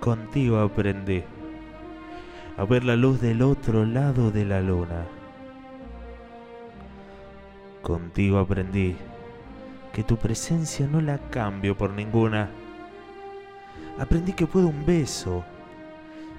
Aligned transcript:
Contigo 0.00 0.58
aprendí 0.58 1.22
a 2.56 2.64
ver 2.64 2.82
la 2.82 2.96
luz 2.96 3.20
del 3.20 3.42
otro 3.42 3.86
lado 3.86 4.32
de 4.32 4.44
la 4.44 4.60
luna. 4.60 5.06
Contigo 7.82 8.38
aprendí 8.38 8.96
que 9.92 10.02
tu 10.02 10.16
presencia 10.16 10.88
no 10.88 11.00
la 11.00 11.18
cambio 11.30 11.76
por 11.76 11.92
ninguna. 11.92 12.50
Aprendí 13.98 14.32
que 14.32 14.46
puede 14.46 14.66
un 14.66 14.84
beso 14.84 15.44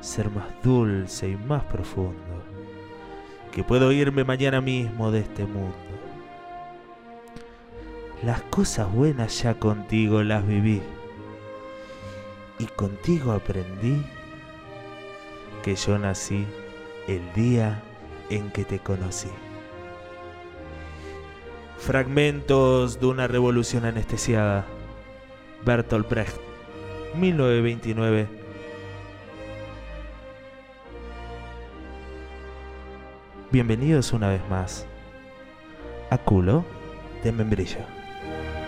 ser 0.01 0.29
más 0.29 0.47
dulce 0.61 1.29
y 1.29 1.37
más 1.37 1.63
profundo. 1.63 2.43
Que 3.53 3.63
puedo 3.63 3.93
irme 3.93 4.25
mañana 4.25 4.59
mismo 4.59 5.09
de 5.09 5.19
este 5.19 5.45
mundo. 5.45 5.90
Las 8.23 8.43
cosas 8.43 8.91
buenas 8.93 9.41
ya 9.41 9.55
contigo 9.55 10.21
las 10.21 10.45
viví. 10.45 10.79
Y 12.59 12.65
contigo 12.67 13.31
aprendí 13.31 14.05
que 15.63 15.75
yo 15.75 15.97
nací 15.97 16.45
el 17.07 17.33
día 17.33 17.81
en 18.29 18.51
que 18.51 18.63
te 18.63 18.77
conocí. 18.77 19.29
Fragmentos 21.79 22.99
de 22.99 23.07
una 23.07 23.27
revolución 23.27 23.85
anestesiada. 23.85 24.67
Bertolt 25.65 26.07
Brecht, 26.07 26.37
1929. 27.15 28.27
Bienvenidos 33.51 34.13
una 34.13 34.29
vez 34.29 34.47
más 34.47 34.85
a 36.11 36.19
Culo 36.19 36.63
de 37.23 37.31
Membrillo. 37.31 37.79
thank 38.21 38.55
you 38.55 38.60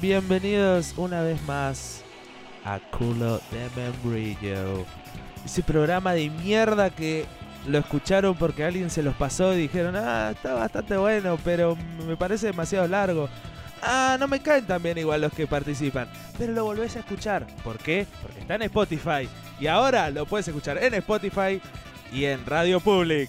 Bienvenidos 0.00 0.94
una 0.96 1.20
vez 1.20 1.42
más 1.42 2.02
a 2.64 2.78
Culo 2.78 3.42
de 3.50 3.68
Membrillo. 3.76 4.86
Ese 5.44 5.62
programa 5.62 6.14
de 6.14 6.30
mierda 6.30 6.88
que 6.88 7.26
lo 7.66 7.76
escucharon 7.76 8.34
porque 8.34 8.64
alguien 8.64 8.88
se 8.88 9.02
los 9.02 9.14
pasó 9.16 9.52
y 9.52 9.58
dijeron, 9.58 9.96
ah, 9.96 10.30
está 10.34 10.54
bastante 10.54 10.96
bueno, 10.96 11.38
pero 11.44 11.76
me 12.06 12.16
parece 12.16 12.46
demasiado 12.46 12.88
largo. 12.88 13.28
Ah, 13.82 14.16
no 14.18 14.28
me 14.28 14.40
caen 14.40 14.66
tan 14.66 14.82
bien 14.82 14.96
igual 14.96 15.20
los 15.20 15.32
que 15.34 15.46
participan. 15.46 16.08
Pero 16.38 16.54
lo 16.54 16.64
volvés 16.64 16.96
a 16.96 17.00
escuchar. 17.00 17.46
¿Por 17.62 17.76
qué? 17.76 18.06
Porque 18.22 18.40
está 18.40 18.54
en 18.54 18.62
Spotify. 18.62 19.28
Y 19.60 19.66
ahora 19.66 20.10
lo 20.10 20.24
puedes 20.24 20.48
escuchar 20.48 20.82
en 20.82 20.94
Spotify 20.94 21.60
y 22.10 22.24
en 22.24 22.46
Radio 22.46 22.80
Public. 22.80 23.28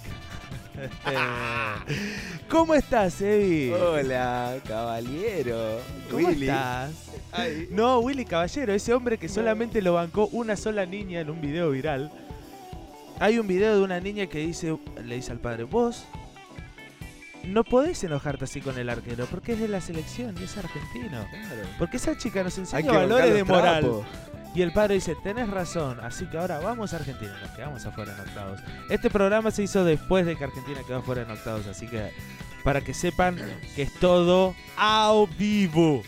¿Cómo 2.49 2.73
estás, 2.75 3.19
Evi? 3.21 3.71
Hola, 3.71 4.57
caballero. 4.67 5.79
¿Cómo 6.09 6.27
Willy. 6.27 6.47
estás? 6.47 6.91
Ay, 7.31 7.67
No, 7.71 7.99
Willy 7.99 8.25
Caballero, 8.25 8.73
ese 8.73 8.93
hombre 8.93 9.17
que 9.17 9.27
solamente 9.29 9.81
lo 9.81 9.93
bancó 9.93 10.27
una 10.31 10.55
sola 10.55 10.85
niña 10.85 11.21
en 11.21 11.29
un 11.29 11.41
video 11.41 11.71
viral. 11.71 12.11
Hay 13.19 13.39
un 13.39 13.47
video 13.47 13.75
de 13.75 13.81
una 13.81 13.99
niña 13.99 14.27
que 14.27 14.39
dice, 14.39 14.77
le 15.03 15.15
dice 15.15 15.31
al 15.31 15.39
padre, 15.39 15.63
vos 15.63 16.05
no 17.43 17.63
podés 17.63 18.03
enojarte 18.03 18.43
así 18.43 18.59
con 18.61 18.77
el 18.77 18.89
arquero 18.89 19.25
porque 19.25 19.53
es 19.53 19.59
de 19.59 19.67
la 19.69 19.79
selección 19.79 20.35
y 20.39 20.43
es 20.43 20.57
argentino. 20.57 21.25
claro. 21.29 21.61
Porque 21.79 21.97
esa 21.97 22.17
chica 22.17 22.43
nos 22.43 22.57
enseña 22.57 22.81
que 22.91 22.95
valores 22.97 23.33
de 23.33 23.43
moral. 23.43 24.03
Y 24.55 24.61
el 24.61 24.73
padre 24.73 24.95
dice, 24.95 25.15
tenés 25.15 25.49
razón, 25.49 25.99
así 26.01 26.25
que 26.25 26.37
ahora 26.37 26.59
vamos 26.59 26.93
a 26.93 26.97
Argentina. 26.97 27.37
Nos 27.41 27.51
quedamos 27.51 27.85
afuera 27.85 28.13
en 28.13 28.19
octavos. 28.21 28.59
Este 28.89 29.09
programa 29.09 29.51
se 29.51 29.63
hizo 29.63 29.83
después 29.85 30.25
de 30.25 30.35
que 30.35 30.43
Argentina 30.45 30.81
quedó 30.85 30.97
afuera 30.97 31.21
en 31.21 31.31
octavos, 31.31 31.67
así 31.67 31.87
que 31.87 32.11
para 32.63 32.81
que 32.81 32.93
sepan 32.93 33.37
que 33.75 33.83
es 33.83 33.93
todo 33.93 34.55
a 34.77 35.13
vivo. 35.37 36.03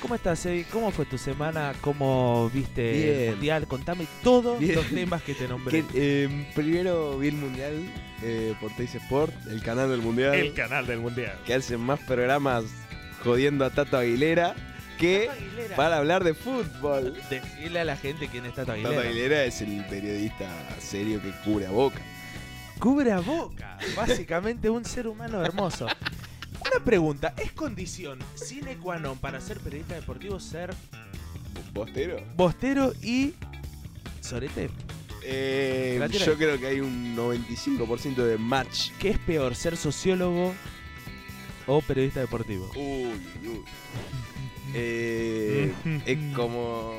¿Cómo 0.00 0.14
estás, 0.14 0.44
Evi? 0.46 0.64
¿Cómo 0.64 0.92
fue 0.92 1.04
tu 1.04 1.18
semana? 1.18 1.72
¿Cómo 1.80 2.48
viste 2.54 3.24
el 3.24 3.30
mundial? 3.32 3.66
Contame 3.66 4.06
todos 4.22 4.60
Bien. 4.60 4.76
los 4.76 4.86
temas 4.86 5.22
que 5.22 5.34
te 5.34 5.48
nombré. 5.48 5.84
Que, 5.84 6.24
eh, 6.24 6.52
primero 6.54 7.18
vi 7.18 7.28
el 7.28 7.34
mundial 7.34 7.72
eh, 8.22 8.54
por 8.60 8.70
Teis 8.76 8.94
Sport, 8.94 9.34
el 9.48 9.62
canal 9.62 9.90
del 9.90 10.02
mundial, 10.02 10.52
canal 10.54 10.86
del 10.86 11.00
mundial. 11.00 11.36
que 11.44 11.54
hace 11.54 11.76
más 11.76 11.98
programas 12.00 12.64
jodiendo 13.24 13.64
a 13.64 13.70
Tato 13.70 13.96
Aguilera 13.96 14.54
que 14.96 15.30
para 15.76 15.98
hablar 15.98 16.24
de 16.24 16.34
fútbol. 16.34 17.14
Decirle 17.30 17.80
a 17.80 17.84
la 17.84 17.96
gente 17.96 18.28
quién 18.28 18.46
es 18.46 18.54
Tato 18.54 18.72
Tato 18.72 18.72
Aguilera. 18.72 19.00
Aguilera 19.08 19.44
es 19.44 19.60
el 19.60 19.84
periodista 19.86 20.48
serio 20.78 21.20
que 21.22 21.30
cubre 21.44 21.66
a 21.66 21.70
Boca. 21.70 22.00
Cubre 22.78 23.12
a 23.12 23.20
boca. 23.20 23.78
Básicamente 23.96 24.68
un 24.68 24.84
ser 24.84 25.08
humano 25.08 25.42
hermoso. 25.42 25.86
Una 25.86 26.84
pregunta, 26.84 27.34
¿es 27.38 27.52
condición 27.52 28.18
sine 28.34 28.76
qua 28.76 28.98
non 28.98 29.16
para 29.16 29.40
ser 29.40 29.60
periodista 29.60 29.94
deportivo 29.94 30.40
ser 30.40 30.74
¿Bostero? 31.72 32.20
bostero 32.36 32.92
y 33.02 33.34
sorete? 34.20 34.68
Eh, 35.22 36.00
yo 36.24 36.36
creo 36.36 36.58
que 36.58 36.66
hay 36.66 36.80
un 36.80 37.16
95% 37.16 38.16
de 38.16 38.38
match. 38.38 38.90
¿Qué 38.98 39.10
es 39.10 39.18
peor, 39.18 39.54
ser 39.54 39.76
sociólogo 39.76 40.54
o 41.66 41.80
periodista 41.82 42.20
deportivo? 42.20 42.70
Uy, 42.74 43.20
uy. 43.42 43.64
Eh, 44.74 45.72
es 46.06 46.18
como 46.34 46.94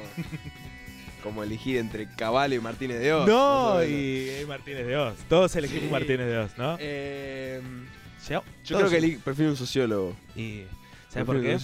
como 1.24 1.44
elegir 1.44 1.78
entre 1.78 2.08
Caballo 2.16 2.56
y 2.56 2.60
Martínez 2.60 3.00
de 3.00 3.12
Oz. 3.14 3.28
No, 3.28 3.84
y 3.84 4.30
Martínez 4.48 4.88
de 4.88 4.96
Oz. 4.98 5.18
Todos 5.28 5.56
elegimos 5.56 5.86
Sí. 5.86 5.92
Martínez 5.92 6.28
de 6.28 6.38
Oz, 6.38 6.58
¿no? 6.58 6.78
Eh, 6.80 7.62
Yo, 8.30 8.44
creo 8.78 8.90
que 8.90 9.20
prefiero 9.24 9.52
un 9.52 9.58
sociólogo. 9.58 10.16
Y, 10.36 10.64
¿Sabes 11.10 11.26
por 11.26 11.42
qué? 11.42 11.58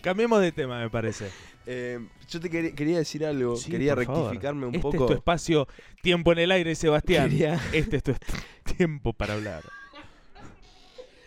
Cambiemos 0.00 0.40
de 0.40 0.52
tema, 0.52 0.78
me 0.80 0.88
parece. 0.90 1.30
Eh, 1.66 1.98
yo 2.30 2.40
te 2.40 2.48
quería, 2.48 2.74
quería 2.74 2.98
decir 2.98 3.24
algo, 3.26 3.56
Sí, 3.56 3.70
quería 3.70 3.94
favor. 3.94 4.22
rectificarme 4.22 4.66
un 4.66 4.74
este 4.74 4.82
poco. 4.82 5.04
es 5.04 5.06
tu 5.08 5.12
espacio, 5.14 5.68
tiempo 6.02 6.32
en 6.32 6.38
el 6.38 6.50
aire, 6.52 6.74
Sebastián. 6.74 7.28
Quería- 7.28 7.60
Este 7.72 7.96
es 7.98 8.02
tu 8.02 8.14
tiempo 8.76 9.12
para 9.12 9.34
hablar. 9.34 9.62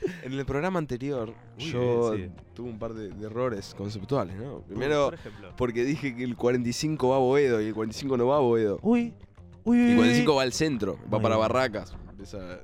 En 0.23 0.33
el 0.33 0.45
programa 0.45 0.79
anterior, 0.79 1.33
yo 1.57 2.11
bien, 2.11 2.33
tuve 2.53 2.69
un 2.69 2.79
par 2.79 2.93
de, 2.93 3.09
de 3.09 3.25
errores 3.25 3.73
conceptuales, 3.77 4.35
¿no? 4.35 4.61
Primero, 4.61 5.11
por 5.11 5.55
porque 5.55 5.83
dije 5.83 6.15
que 6.15 6.23
el 6.23 6.35
45 6.35 7.09
va 7.09 7.15
a 7.17 7.19
Boedo 7.19 7.61
y 7.61 7.67
el 7.67 7.73
45 7.73 8.17
no 8.17 8.27
va 8.27 8.37
a 8.37 8.39
Boedo. 8.39 8.79
Uy, 8.81 9.13
uy, 9.63 9.77
uy. 9.77 9.83
El 9.83 9.89
uy. 9.91 9.95
45 9.97 10.35
va 10.35 10.41
al 10.43 10.53
centro, 10.53 10.97
va 11.13 11.19
para. 11.21 11.37
Barracas. 11.37 11.93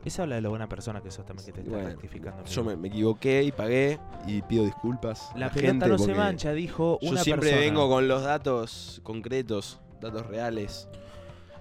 Esa- 0.05 0.23
habla 0.23 0.35
de 0.35 0.41
lo 0.41 0.51
buena 0.51 0.69
persona 0.69 1.01
que 1.01 1.11
sos 1.11 1.25
también, 1.25 1.45
que 1.45 1.51
te 1.51 1.59
estás 1.59 1.73
Bueno, 1.73 1.89
rectificando. 1.89 2.45
Yo 2.45 2.63
me, 2.63 2.77
me 2.77 2.87
equivoqué 2.87 3.43
y 3.43 3.51
pagué 3.51 3.99
y 4.25 4.41
pido 4.43 4.63
disculpas. 4.63 5.29
La 5.33 5.47
la 5.47 5.51
pelota 5.51 5.67
gente 5.67 5.87
no 5.89 5.97
se 5.97 6.13
mancha, 6.13 6.53
dijo 6.53 6.97
Yo 7.01 7.09
una 7.09 7.21
siempre 7.21 7.49
persona. 7.49 7.65
vengo 7.69 7.89
con 7.89 8.07
los 8.07 8.23
datos 8.23 9.01
concretos, 9.03 9.81
datos 9.99 10.25
reales. 10.27 10.87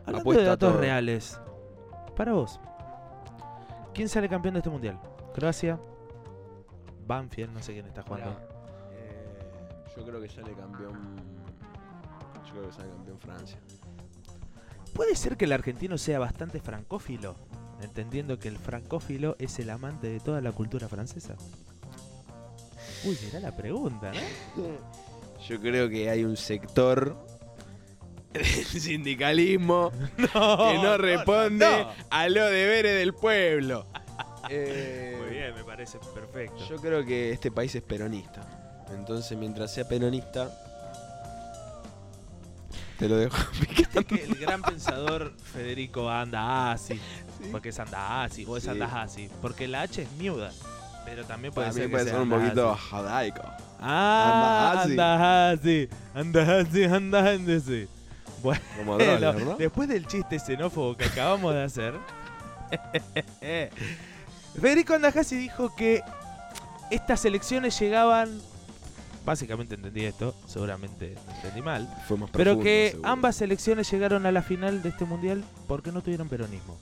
Hablando 0.03 0.21
apuesto 0.21 0.43
de 0.43 0.49
datos 0.49 0.77
reales. 0.77 1.41
Para 2.17 2.33
vos, 2.35 2.61
¿Quién 3.95 4.09
sale 4.09 4.29
campeón 4.29 4.55
de 4.55 4.59
este 4.61 4.71
mundial? 4.71 5.01
Croacia, 5.35 5.79
Banfield, 7.07 7.53
no 7.53 7.63
sé 7.63 7.73
quién 7.73 7.87
está 7.87 8.03
jugando. 8.03 8.31
Mirá, 8.31 8.43
eh, 8.93 9.39
yo 9.97 10.05
creo 10.05 10.21
que 10.21 10.29
sale 10.29 10.53
campeón. 10.53 11.17
Yo 12.47 12.53
creo 12.53 12.67
que 12.67 12.73
sale 12.73 12.91
campeón 12.91 13.19
Francia. 13.19 13.59
¿Puede 14.95 15.15
ser 15.15 15.37
que 15.37 15.45
el 15.45 15.53
argentino 15.53 15.99
sea 15.99 16.19
bastante 16.19 16.61
francófilo? 16.61 17.37
Entendiendo 17.81 18.39
que 18.39 18.49
el 18.49 18.59
francófilo 18.59 19.37
es 19.39 19.59
el 19.59 19.71
amante 19.71 20.09
de 20.09 20.19
toda 20.19 20.41
la 20.41 20.53
cultura 20.53 20.89
francesa. 20.89 21.37
Uy, 23.05 23.15
será 23.15 23.41
la 23.41 23.57
pregunta, 23.57 24.13
¿no? 24.13 24.63
Yo 25.49 25.61
creo 25.61 25.89
que 25.89 26.11
hay 26.11 26.25
un 26.25 26.37
sector 26.37 27.17
del 28.33 28.45
sindicalismo 28.45 29.93
que 30.17 30.29
no 30.35 30.99
responde 30.99 31.65
no. 31.65 31.91
a 32.11 32.29
los 32.29 32.51
deberes 32.51 32.99
del 32.99 33.15
pueblo. 33.15 33.87
Eh, 34.51 35.17
Muy 35.21 35.31
bien, 35.31 35.55
me 35.55 35.65
parece 35.65 35.99
perfecto. 36.15 36.65
Yo 36.69 36.77
creo 36.77 37.05
que 37.05 37.33
este 37.33 37.51
país 37.51 37.75
es 37.75 37.83
peronista. 37.83 38.41
Entonces, 38.95 39.37
mientras 39.37 39.73
sea 39.73 39.87
peronista, 39.87 40.51
te 42.99 43.09
lo 43.09 43.17
dejo 43.17 43.37
¿Viste 43.61 44.05
que 44.05 44.25
el 44.25 44.35
gran 44.37 44.63
pensador 44.63 45.33
Federico 45.53 46.09
anda 46.11 46.73
así? 46.73 47.01
Porque 47.53 47.69
es 47.71 47.79
anda 47.79 48.25
así, 48.25 48.45
o 48.49 48.57
es 48.57 48.65
Sí. 48.65 48.71
anda 48.71 49.03
así. 49.03 49.31
Porque 49.43 49.69
la 49.69 49.83
H 49.83 50.03
es 50.03 50.13
miuda. 50.13 50.51
Pero 51.05 51.25
también 51.25 51.53
puede 51.55 51.67
Para 51.69 51.75
ser 51.75 51.83
que 51.85 51.89
puede 51.91 52.05
ser 52.11 52.21
un 52.21 52.29
poquito 52.31 52.75
jadaico. 52.75 53.43
Ah, 53.81 54.83
Anda 54.85 55.13
anda 55.15 55.51
así. 55.51 55.89
Anda 56.15 56.59
así, 56.61 56.85
anda 56.85 57.31
así. 57.31 57.89
Bueno, 58.43 58.61
Como 58.77 58.99
Droller, 58.99 59.35
¿no? 59.45 59.57
después 59.57 59.89
del 59.89 60.07
chiste 60.07 60.39
xenófobo 60.39 60.97
que 60.97 61.05
acabamos 61.07 61.55
de 61.55 61.63
hacer, 61.65 61.95
Federico 64.61 64.95
Andajasi 64.95 65.37
dijo 65.37 65.75
que 65.75 66.03
estas 66.91 67.25
elecciones 67.25 67.79
llegaban. 67.79 68.41
Básicamente 69.25 69.75
entendí 69.75 70.05
esto, 70.07 70.35
seguramente 70.47 71.15
lo 71.27 71.35
entendí 71.35 71.61
mal. 71.61 71.87
Fue 72.09 72.17
más 72.17 72.31
Pero 72.31 72.53
profundo, 72.53 72.65
que 72.65 72.89
seguro. 72.93 73.09
ambas 73.11 73.41
elecciones 73.43 73.91
llegaron 73.91 74.25
a 74.25 74.33
la 74.33 74.43
final 74.43 74.83
de 74.83 74.89
este 74.89 75.05
mundial 75.05 75.45
porque 75.67 75.93
no 75.93 76.01
tuvieron 76.03 76.29
peronismo. 76.29 76.79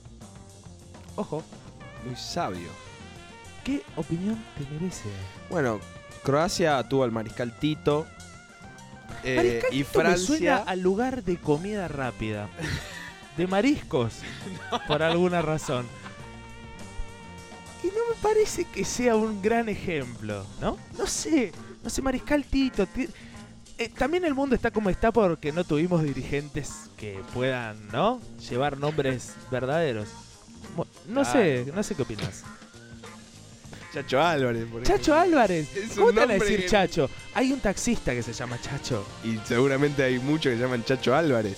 Ojo, 1.15 1.43
Muy 2.05 2.15
sabio. 2.15 2.69
¿qué 3.65 3.81
opinión 3.97 4.41
te 4.57 4.73
merece? 4.73 5.09
Bueno, 5.49 5.79
Croacia 6.23 6.81
tuvo 6.87 7.03
al 7.03 7.11
mariscal 7.11 7.57
Tito. 7.59 8.07
eh, 9.25 9.35
Mariscal 9.35 9.73
y 9.73 9.83
Tito 9.83 10.03
me 10.03 10.17
suena 10.17 10.53
Francia. 10.55 10.71
al 10.71 10.79
lugar 10.81 11.23
de 11.23 11.37
comida 11.37 11.87
rápida. 11.89 12.47
De 13.35 13.45
mariscos, 13.45 14.13
por 14.87 15.03
alguna 15.03 15.41
razón. 15.41 15.85
Y 17.87 17.95
no 17.95 18.01
me 18.13 18.21
parece 18.21 18.65
que 18.65 18.83
sea 18.83 19.15
un 19.15 19.41
gran 19.41 19.69
ejemplo, 19.69 20.45
¿no? 20.59 20.77
No 20.97 21.07
sé, 21.07 21.51
no 21.83 21.89
sé, 21.89 22.01
Mariscal 22.01 22.43
Tito. 22.43 22.85
ti- 22.87 23.07
eh, 23.77 23.89
también 23.95 24.25
el 24.25 24.33
mundo 24.33 24.55
está 24.55 24.71
como 24.71 24.89
está 24.89 25.11
porque 25.11 25.51
no 25.51 25.63
tuvimos 25.63 26.01
dirigentes 26.03 26.71
que 26.97 27.19
puedan, 27.33 27.87
¿no? 27.89 28.19
Llevar 28.49 28.77
nombres 28.77 29.33
verdaderos. 29.51 30.09
No 31.07 31.23
sé, 31.23 31.71
no 31.73 31.81
sé 31.83 31.95
qué 31.95 32.01
opinas. 32.01 32.43
Chacho 33.93 34.21
Álvarez, 34.21 34.65
por 34.65 34.83
Chacho 34.83 35.13
ejemplo. 35.15 35.39
Álvarez. 35.39 35.75
Es 35.77 35.91
¿Cómo 35.93 36.11
te 36.11 36.19
van 36.19 36.31
a 36.31 36.33
decir 36.33 36.61
que- 36.61 36.65
Chacho? 36.67 37.09
Hay 37.33 37.51
un 37.53 37.59
taxista 37.59 38.13
que 38.13 38.21
se 38.21 38.33
llama 38.33 38.59
Chacho. 38.61 39.05
Y 39.23 39.37
seguramente 39.45 40.03
hay 40.03 40.19
muchos 40.19 40.51
que 40.51 40.57
se 40.57 40.63
llaman 40.63 40.83
Chacho 40.83 41.15
Álvarez. 41.15 41.57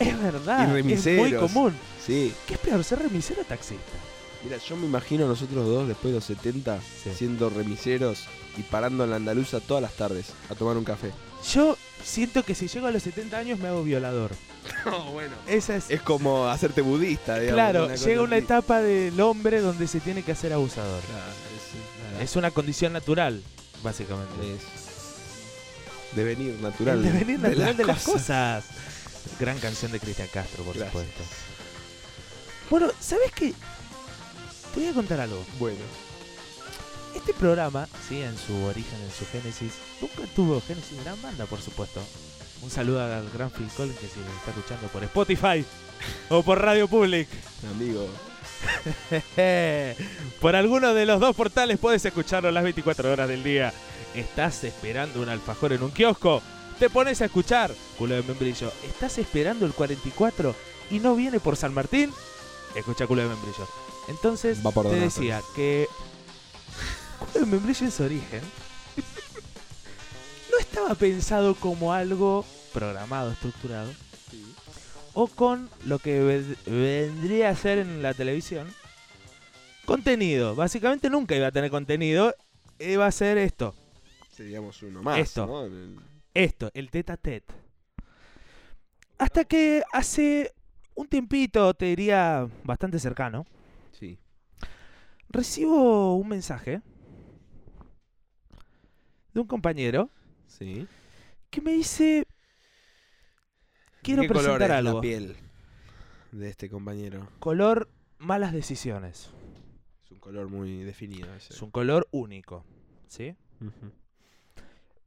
Es 0.00 0.20
verdad. 0.22 0.74
Y 0.84 0.92
es 0.92 1.06
muy 1.06 1.32
común. 1.34 1.74
Sí. 2.04 2.32
¿Qué 2.46 2.54
es 2.54 2.60
peor, 2.60 2.82
ser 2.84 3.00
remisero 3.00 3.42
o 3.42 3.44
taxista? 3.44 3.82
Mira, 4.46 4.58
yo 4.58 4.76
me 4.76 4.86
imagino 4.86 5.24
a 5.24 5.28
nosotros 5.28 5.66
dos 5.66 5.88
después 5.88 6.12
de 6.12 6.18
los 6.18 6.24
70 6.24 6.78
Sí. 7.02 7.10
siendo 7.16 7.50
remiseros 7.50 8.24
y 8.56 8.62
parando 8.62 9.04
en 9.04 9.10
la 9.10 9.16
andaluza 9.16 9.58
todas 9.60 9.82
las 9.82 9.92
tardes 9.94 10.26
a 10.48 10.54
tomar 10.54 10.76
un 10.76 10.84
café. 10.84 11.10
Yo 11.52 11.76
siento 12.04 12.44
que 12.44 12.54
si 12.54 12.68
llego 12.68 12.86
a 12.86 12.90
los 12.92 13.02
70 13.02 13.36
años 13.36 13.58
me 13.58 13.68
hago 13.68 13.82
violador. 13.82 14.30
No, 14.84 15.12
bueno. 15.12 15.34
Esa 15.46 15.76
es. 15.76 15.90
Es 15.90 16.00
como 16.02 16.46
hacerte 16.48 16.80
budista, 16.80 17.38
digamos. 17.38 17.54
claro, 17.54 17.94
llega 17.94 18.22
una 18.22 18.36
así. 18.36 18.44
etapa 18.44 18.80
del 18.80 19.20
hombre 19.20 19.60
donde 19.60 19.86
se 19.86 20.00
tiene 20.00 20.22
que 20.24 20.32
hacer 20.32 20.52
abusador. 20.52 21.02
Claro, 21.02 22.22
es, 22.24 22.34
una 22.36 22.50
condición 22.50 22.92
natural, 22.92 23.42
básicamente. 23.84 24.54
es 24.54 24.62
devenir 26.16 26.54
natural. 26.60 26.98
El 26.98 27.12
devenir 27.12 27.38
natural 27.40 27.76
de 27.76 27.84
las, 27.84 28.02
cosas. 28.02 28.64
cosas. 28.64 29.38
Gran 29.40 29.58
canción 29.58 29.92
de 29.92 30.00
Cristian 30.00 30.28
Castro, 30.32 30.64
por 30.64 30.74
Gracias. 30.76 30.92
supuesto. 30.92 31.22
Bueno, 32.70 32.88
¿sabes 33.00 33.30
qué? 33.32 33.52
Te 34.76 34.82
voy 34.82 34.90
a 34.90 34.92
contar 34.92 35.20
algo. 35.20 35.42
Bueno, 35.58 35.78
Este 37.14 37.32
programa, 37.32 37.88
sí, 38.06 38.20
en 38.20 38.36
su 38.36 38.54
origen, 38.64 39.00
en 39.02 39.10
su 39.10 39.24
génesis, 39.32 39.72
nunca 40.02 40.30
tuvo 40.34 40.60
génesis 40.60 41.02
gran 41.02 41.20
banda, 41.22 41.46
por 41.46 41.62
supuesto. 41.62 42.02
Un 42.60 42.68
saludo 42.70 43.02
al 43.02 43.30
gran 43.30 43.50
Phil 43.50 43.68
Collins 43.74 43.98
que 43.98 44.06
si 44.06 44.20
está 44.20 44.50
escuchando 44.50 44.86
por 44.88 45.02
Spotify 45.02 45.64
o 46.28 46.42
por 46.42 46.60
Radio 46.60 46.88
Public. 46.88 47.26
amigo. 47.70 48.06
por 50.42 50.54
alguno 50.54 50.92
de 50.92 51.06
los 51.06 51.20
dos 51.20 51.34
portales 51.34 51.78
puedes 51.78 52.04
escucharlo 52.04 52.50
las 52.50 52.64
24 52.64 53.10
horas 53.10 53.28
del 53.30 53.42
día. 53.42 53.72
¿Estás 54.14 54.62
esperando 54.64 55.22
un 55.22 55.30
alfajor 55.30 55.72
en 55.72 55.84
un 55.84 55.90
kiosco? 55.92 56.42
Te 56.78 56.90
pones 56.90 57.22
a 57.22 57.26
escuchar, 57.26 57.72
culo 57.96 58.14
de 58.14 58.22
membrillo. 58.24 58.70
¿Estás 58.86 59.16
esperando 59.16 59.64
el 59.64 59.72
44 59.72 60.54
y 60.90 60.98
no 60.98 61.14
viene 61.16 61.40
por 61.40 61.56
San 61.56 61.72
Martín? 61.72 62.12
Escucha 62.74 63.06
culo 63.06 63.22
de 63.22 63.28
membrillo. 63.28 63.66
Entonces, 64.08 64.64
Va 64.64 64.70
por 64.70 64.88
te 64.88 64.96
decía 65.00 65.42
que 65.54 65.86
membrillo 67.46 67.84
en 67.86 67.90
su 67.92 68.02
origen 68.04 68.40
no 70.50 70.58
estaba 70.58 70.94
pensado 70.94 71.54
como 71.54 71.92
algo 71.92 72.44
programado, 72.72 73.32
estructurado, 73.32 73.92
o 75.14 75.26
con 75.28 75.68
lo 75.84 75.98
que 75.98 76.20
ve- 76.20 76.56
vendría 76.66 77.50
a 77.50 77.56
ser 77.56 77.78
en 77.78 78.02
la 78.02 78.14
televisión 78.14 78.72
contenido. 79.86 80.54
Básicamente 80.54 81.08
nunca 81.10 81.34
iba 81.34 81.46
a 81.48 81.52
tener 81.52 81.70
contenido, 81.70 82.34
iba 82.78 83.06
a 83.06 83.12
ser 83.12 83.38
esto, 83.38 83.74
Seríamos 84.36 84.82
uno 84.82 85.02
más. 85.02 85.18
Esto. 85.18 85.46
¿no? 85.46 85.64
El- 85.64 85.98
esto, 86.34 86.70
el 86.74 86.90
tete 86.90 87.12
a 87.12 87.16
tete. 87.16 87.54
Hasta 89.16 89.44
que 89.46 89.82
hace 89.94 90.52
un 90.94 91.08
tiempito, 91.08 91.72
te 91.72 91.86
diría 91.86 92.46
bastante 92.62 92.98
cercano, 92.98 93.46
Sí. 93.48 93.55
Recibo 95.28 96.14
un 96.16 96.28
mensaje 96.28 96.80
de 99.34 99.40
un 99.40 99.46
compañero 99.46 100.10
Sí. 100.46 100.86
que 101.50 101.60
me 101.60 101.72
dice, 101.72 102.24
quiero 104.02 104.22
¿Qué 104.22 104.28
color 104.28 104.42
presentar 104.44 104.70
es 104.70 104.76
algo. 104.76 104.94
la 104.94 105.00
piel 105.00 105.36
de 106.32 106.48
este 106.48 106.70
compañero? 106.70 107.28
Color 107.38 107.90
malas 108.18 108.52
decisiones. 108.52 109.30
Es 110.04 110.10
un 110.10 110.18
color 110.20 110.48
muy 110.48 110.82
definido 110.84 111.32
ese. 111.34 111.52
Es 111.52 111.60
un 111.62 111.70
color 111.70 112.08
único. 112.12 112.64
¿Sí? 113.08 113.36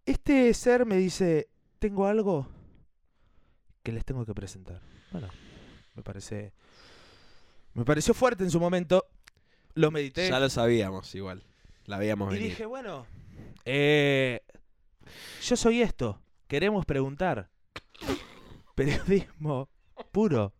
Este 0.05 0.53
ser 0.53 0.85
me 0.85 0.97
dice, 0.97 1.49
tengo 1.79 2.05
algo 2.07 2.47
que 3.83 3.91
les 3.91 4.03
tengo 4.05 4.25
que 4.25 4.33
presentar. 4.33 4.81
Bueno, 5.11 5.27
me 5.95 6.03
parece... 6.03 6.53
Me 7.73 7.85
pareció 7.85 8.13
fuerte 8.13 8.43
en 8.43 8.49
su 8.51 8.59
momento. 8.59 9.05
Lo 9.75 9.91
medité. 9.91 10.29
Ya 10.29 10.39
lo 10.39 10.49
sabíamos 10.49 11.13
igual. 11.15 11.43
La 11.85 11.97
habíamos 11.97 12.31
y 12.31 12.35
venir. 12.35 12.49
dije, 12.51 12.65
bueno, 12.65 13.05
eh, 13.65 14.41
yo 15.43 15.55
soy 15.55 15.81
esto. 15.81 16.21
Queremos 16.47 16.85
preguntar. 16.85 17.49
Periodismo 18.75 19.69
puro. 20.11 20.53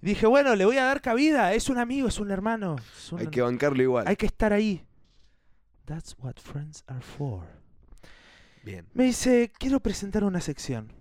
Dije, 0.00 0.26
bueno, 0.26 0.54
le 0.54 0.64
voy 0.64 0.76
a 0.78 0.84
dar 0.84 1.00
cabida. 1.00 1.54
Es 1.54 1.68
un 1.68 1.78
amigo, 1.78 2.08
es 2.08 2.18
un 2.18 2.30
hermano. 2.30 2.76
es 2.96 3.12
un- 3.12 3.20
Hay 3.20 3.28
que 3.28 3.40
bancarlo 3.42 3.82
igual. 3.82 4.06
hay 4.06 4.16
que 4.16 4.26
estar 4.26 4.52
ahí. 4.52 4.84
That's 5.86 6.16
what 6.18 6.34
friends 6.36 6.84
are 6.86 7.00
for. 7.00 7.44
Bien. 8.64 8.86
Me 8.94 9.04
dice, 9.04 9.52
quiero 9.58 9.80
presentar 9.80 10.24
una 10.24 10.40
sección. 10.40 10.92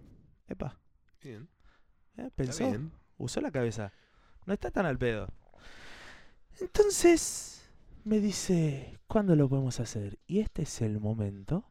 Epa, 0.47 0.79
Bien. 1.21 1.49
¿eh? 2.17 2.29
Pensó, 2.35 2.69
bien. 2.69 2.91
usó 3.17 3.41
la 3.41 3.51
cabeza. 3.51 3.91
No 4.45 4.53
está 4.53 4.69
tan 4.69 4.85
al 4.85 4.97
pedo. 4.99 5.27
Entonces 6.59 7.69
me 8.03 8.19
dice, 8.19 8.99
¿cuándo 9.07 9.35
lo 9.35 9.49
podemos 9.49 9.79
hacer? 9.79 10.17
Y 10.27 10.39
este 10.39 10.63
es 10.63 10.81
el 10.81 10.99
momento 10.99 11.65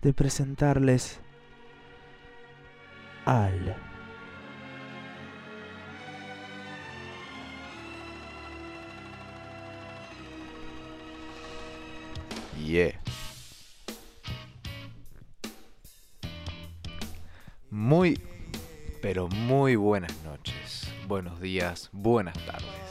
de 0.00 0.12
presentarles 0.12 1.20
al 3.24 3.76
Yeah. 12.58 12.92
Muy, 17.70 18.20
pero 19.00 19.28
muy 19.28 19.74
buenas 19.76 20.12
noches, 20.22 20.88
buenos 21.08 21.40
días, 21.40 21.88
buenas 21.92 22.34
tardes. 22.46 22.81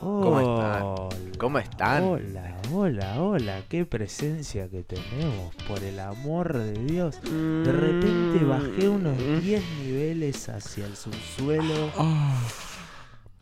¿Cómo 0.00 0.38
están? 0.40 0.82
Hola, 0.82 1.08
¿Cómo 1.38 1.58
están? 1.58 2.04
Hola, 2.04 2.56
hola, 2.72 3.22
hola. 3.22 3.62
Qué 3.68 3.84
presencia 3.84 4.68
que 4.68 4.84
tenemos, 4.84 5.54
por 5.66 5.82
el 5.82 5.98
amor 5.98 6.56
de 6.56 6.72
Dios. 6.84 7.20
De 7.22 7.72
repente 7.72 8.44
bajé 8.44 8.88
unos 8.88 9.18
10 9.42 9.62
niveles 9.80 10.48
hacia 10.48 10.86
el 10.86 10.96
subsuelo. 10.96 11.90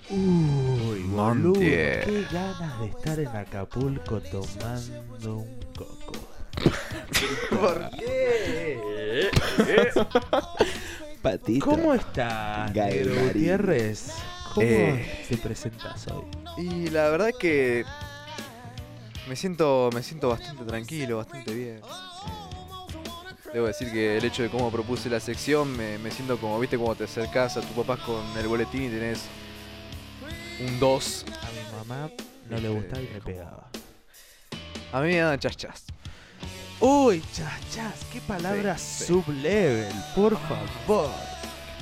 Uy, 0.09 1.03
boludo, 1.11 1.49
Montiel. 1.55 2.05
qué 2.05 2.27
ganas 2.33 2.81
de 2.81 2.87
estar 2.87 3.19
en 3.21 3.29
Acapulco 3.29 4.21
tomando 4.21 5.37
un 5.39 5.61
coco. 5.77 6.13
¿Por 7.51 7.91
qué? 7.99 9.29
Patito. 11.23 11.67
¿Cómo 11.67 11.93
estás. 11.93 12.73
Gutiérrez? 12.73 14.13
¿Cómo 14.57 14.67
Eh. 14.67 15.27
te 15.29 15.37
presentas 15.37 16.07
hoy? 16.09 16.25
Y 16.57 16.89
la 16.89 17.11
verdad 17.11 17.31
que 17.39 17.85
me 19.29 19.37
siento, 19.37 19.91
me 19.93 20.03
siento 20.03 20.31
bastante 20.31 20.65
tranquilo, 20.65 21.19
bastante 21.19 21.53
bien. 21.53 21.77
Eh, 21.77 23.51
debo 23.53 23.67
decir 23.67 23.93
que 23.93 24.17
el 24.17 24.25
hecho 24.25 24.43
de 24.43 24.49
cómo 24.49 24.71
propuse 24.71 25.11
la 25.11 25.21
sección, 25.21 25.77
me, 25.77 25.99
me 25.99 26.11
siento 26.11 26.39
como, 26.39 26.59
viste, 26.59 26.79
como 26.79 26.95
te 26.95 27.05
acercás 27.05 27.59
a 27.59 27.61
tu 27.61 27.83
papá 27.83 28.03
con 28.03 28.23
el 28.39 28.49
boletín 28.49 28.85
y 28.85 28.89
tenés 28.89 29.21
un 30.67 30.81
2. 30.81 31.25
A 31.29 31.51
mi 31.51 31.77
mamá 31.77 32.11
no 32.49 32.59
le 32.59 32.69
gustaba 32.71 33.03
y 33.03 33.11
me 33.13 33.21
pegaba. 33.21 33.69
A 34.93 35.01
mí 35.03 35.09
me 35.09 35.17
dan 35.19 35.39
chachas. 35.39 35.85
Uy, 36.81 37.23
chas, 37.35 37.53
chas, 37.75 38.07
qué 38.11 38.21
palabra 38.23 38.79
Sí, 38.79 39.05
sí. 39.05 39.05
sublevel, 39.07 39.93
por 40.15 40.39
favor. 40.39 41.11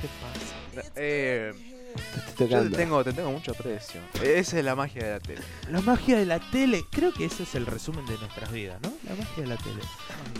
¿Qué 0.01 0.09
pasa? 0.21 0.89
Eh, 0.97 1.53
Te 2.37 2.47
yo 2.47 2.63
te 2.63 2.69
tengo, 2.69 3.03
te 3.03 3.13
tengo 3.13 3.31
mucho 3.31 3.51
aprecio. 3.51 4.01
Esa 4.21 4.59
es 4.59 4.65
la 4.65 4.75
magia 4.75 5.03
de 5.03 5.11
la 5.11 5.19
tele. 5.19 5.41
La 5.69 5.81
magia 5.81 6.17
de 6.17 6.25
la 6.25 6.39
tele, 6.39 6.83
creo 6.91 7.13
que 7.13 7.25
ese 7.25 7.43
es 7.43 7.55
el 7.55 7.65
resumen 7.65 8.05
de 8.05 8.17
nuestras 8.17 8.51
vidas, 8.51 8.79
¿no? 8.81 8.91
La 9.07 9.15
magia 9.15 9.43
de 9.43 9.47
la 9.47 9.57
tele. 9.57 9.81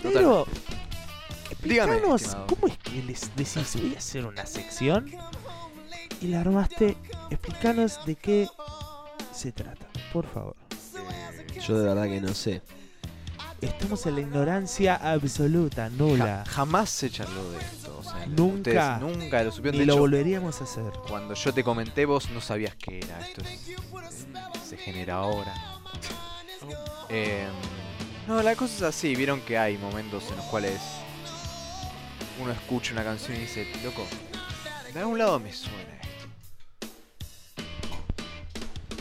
Total. 0.01 0.13
Pero, 0.13 0.47
Dígame. 1.63 2.01
¿cómo 2.01 2.67
es 2.67 2.77
que 2.79 3.03
les 3.03 3.35
decís 3.35 3.75
voy 3.81 3.95
a 3.95 3.97
hacer 3.97 4.25
una 4.25 4.45
sección 4.45 5.11
y 6.21 6.27
la 6.27 6.41
armaste? 6.41 6.97
Explícanos 7.29 8.05
de 8.05 8.15
qué 8.15 8.47
se 9.31 9.51
trata, 9.51 9.87
por 10.11 10.25
favor. 10.27 10.55
Yo 11.65 11.79
de 11.79 11.87
verdad 11.87 12.05
que 12.05 12.21
no 12.21 12.33
sé. 12.33 12.61
Estamos 13.65 14.05
en 14.05 14.15
la 14.15 14.21
ignorancia 14.21 14.95
absoluta, 14.95 15.83
Ja- 15.83 15.89
nula. 15.89 16.43
jamás 16.47 16.89
se 16.89 17.09
charló 17.09 17.51
de 17.51 17.57
esto. 17.59 17.97
O 17.99 18.03
sea, 18.03 18.25
Nunca. 18.27 18.97
ustedes 18.99 19.01
nunca 19.17 19.43
lo 19.43 19.51
supieron. 19.51 19.79
De 19.79 19.85
lo 19.85 19.93
hecho, 19.93 19.99
volveríamos 20.01 20.61
a 20.61 20.63
hacer. 20.65 20.91
cuando 21.07 21.33
yo 21.33 21.53
te 21.53 21.63
comenté, 21.63 22.05
vos 22.05 22.29
no 22.29 22.41
sabías 22.41 22.75
qué 22.75 22.99
era. 22.99 23.19
Esto 23.21 23.41
es- 23.41 23.69
eh, 23.69 23.75
se 24.67 24.77
genera 24.77 25.15
ahora. 25.15 25.53
Eh, 27.09 27.47
no, 28.27 28.41
la 28.43 28.55
cosa 28.55 28.75
es 28.75 28.81
así. 28.83 29.15
Vieron 29.15 29.41
que 29.41 29.57
hay 29.57 29.77
momentos 29.77 30.23
en 30.29 30.37
los 30.37 30.45
cuales 30.45 30.79
uno 32.41 32.51
escucha 32.51 32.93
una 32.93 33.03
canción 33.03 33.35
y 33.37 33.41
dice, 33.41 33.67
loco, 33.83 34.05
de 34.93 34.99
algún 34.99 35.17
lado 35.17 35.39
me 35.39 35.51
suena 35.53 35.94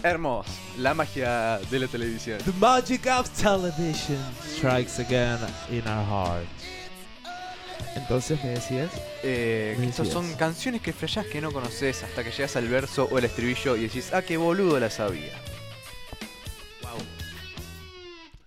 Hermoso. 0.04 0.50
La 0.78 0.92
magia 0.92 1.58
de 1.70 1.78
la 1.78 1.86
televisión. 1.88 2.38
The 2.44 2.52
magic 2.60 3.06
of 3.06 3.28
television 3.40 4.18
strikes 4.54 5.00
again 5.00 5.38
in 5.70 5.82
our 5.88 6.04
hearts. 6.04 6.48
Entonces 7.96 8.42
me 8.44 8.50
decías, 8.50 8.90
Eh, 9.22 9.76
Me 9.78 9.86
decías. 9.86 10.08
son 10.08 10.30
canciones 10.34 10.82
que 10.82 10.92
flashás 10.92 11.24
que 11.26 11.40
no 11.40 11.50
conoces 11.52 12.02
hasta 12.02 12.22
que 12.22 12.30
llegas 12.32 12.54
al 12.56 12.68
verso 12.68 13.08
o 13.10 13.18
el 13.18 13.24
estribillo 13.24 13.76
y 13.76 13.82
decís, 13.84 14.10
ah, 14.12 14.20
qué 14.20 14.36
boludo 14.36 14.78
la 14.78 14.90
sabía. 14.90 15.32
wow. 16.82 16.98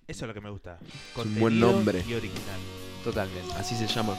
Eso 0.07 0.25
es 0.25 0.27
lo 0.27 0.33
que 0.35 0.41
me 0.41 0.51
gusta. 0.51 0.77
un 1.15 1.39
buen 1.39 1.59
nombre. 1.59 2.03
Y 2.07 2.13
original. 2.13 2.59
Totalmente. 3.03 3.51
Así 3.57 3.75
se 3.75 3.87
llama. 3.87 4.15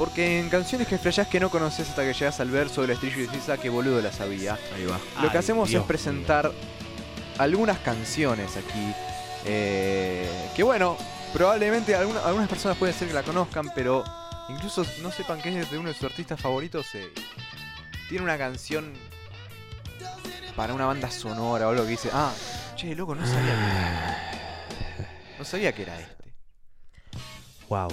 Porque 0.00 0.40
en 0.40 0.48
canciones 0.48 0.88
que 0.88 0.96
flashás 0.96 1.28
que 1.28 1.38
no 1.38 1.50
conoces 1.50 1.86
hasta 1.90 2.02
que 2.02 2.14
llegas 2.14 2.40
al 2.40 2.50
verso 2.50 2.80
o 2.80 2.84
el 2.84 2.90
estribillo 2.90 3.24
y 3.24 3.26
decís, 3.26 3.48
ah, 3.50 3.58
qué 3.58 3.68
boludo 3.68 4.00
la 4.00 4.10
sabía. 4.10 4.58
Ahí 4.74 4.86
va. 4.86 4.98
Lo 5.22 5.30
que 5.30 5.36
hacemos 5.36 5.68
Dios 5.68 5.82
es 5.82 5.86
presentar 5.86 6.50
algunas 7.36 7.78
canciones 7.80 8.56
aquí. 8.56 8.94
eh, 9.44 10.26
que 10.56 10.62
bueno, 10.62 10.96
probablemente 11.34 11.94
alguna- 11.94 12.20
algunas 12.24 12.48
personas 12.48 12.76
pueden 12.78 12.94
ser 12.94 13.08
que 13.08 13.14
la 13.14 13.22
conozcan, 13.22 13.70
pero 13.74 14.02
incluso 14.48 14.84
no 15.02 15.10
sepan 15.12 15.40
que 15.42 15.60
es 15.60 15.70
de 15.70 15.78
uno 15.78 15.88
de 15.88 15.94
sus 15.94 16.04
artistas 16.04 16.40
favoritos. 16.40 16.86
eh, 16.94 17.10
tiene 18.08 18.24
una 18.24 18.36
canción 18.38 18.92
para 20.56 20.72
una 20.74 20.86
banda 20.86 21.10
sonora 21.10 21.68
o 21.68 21.70
algo 21.70 21.84
que 21.84 21.90
dice, 21.90 22.10
ah, 22.12 22.32
che, 22.74 22.94
loco, 22.94 23.14
no 23.14 23.26
sabía 23.26 23.54
que, 24.96 25.04
no 25.38 25.44
sabía 25.44 25.72
que 25.74 25.82
era 25.82 26.00
este. 26.00 26.24
Wow. 27.68 27.88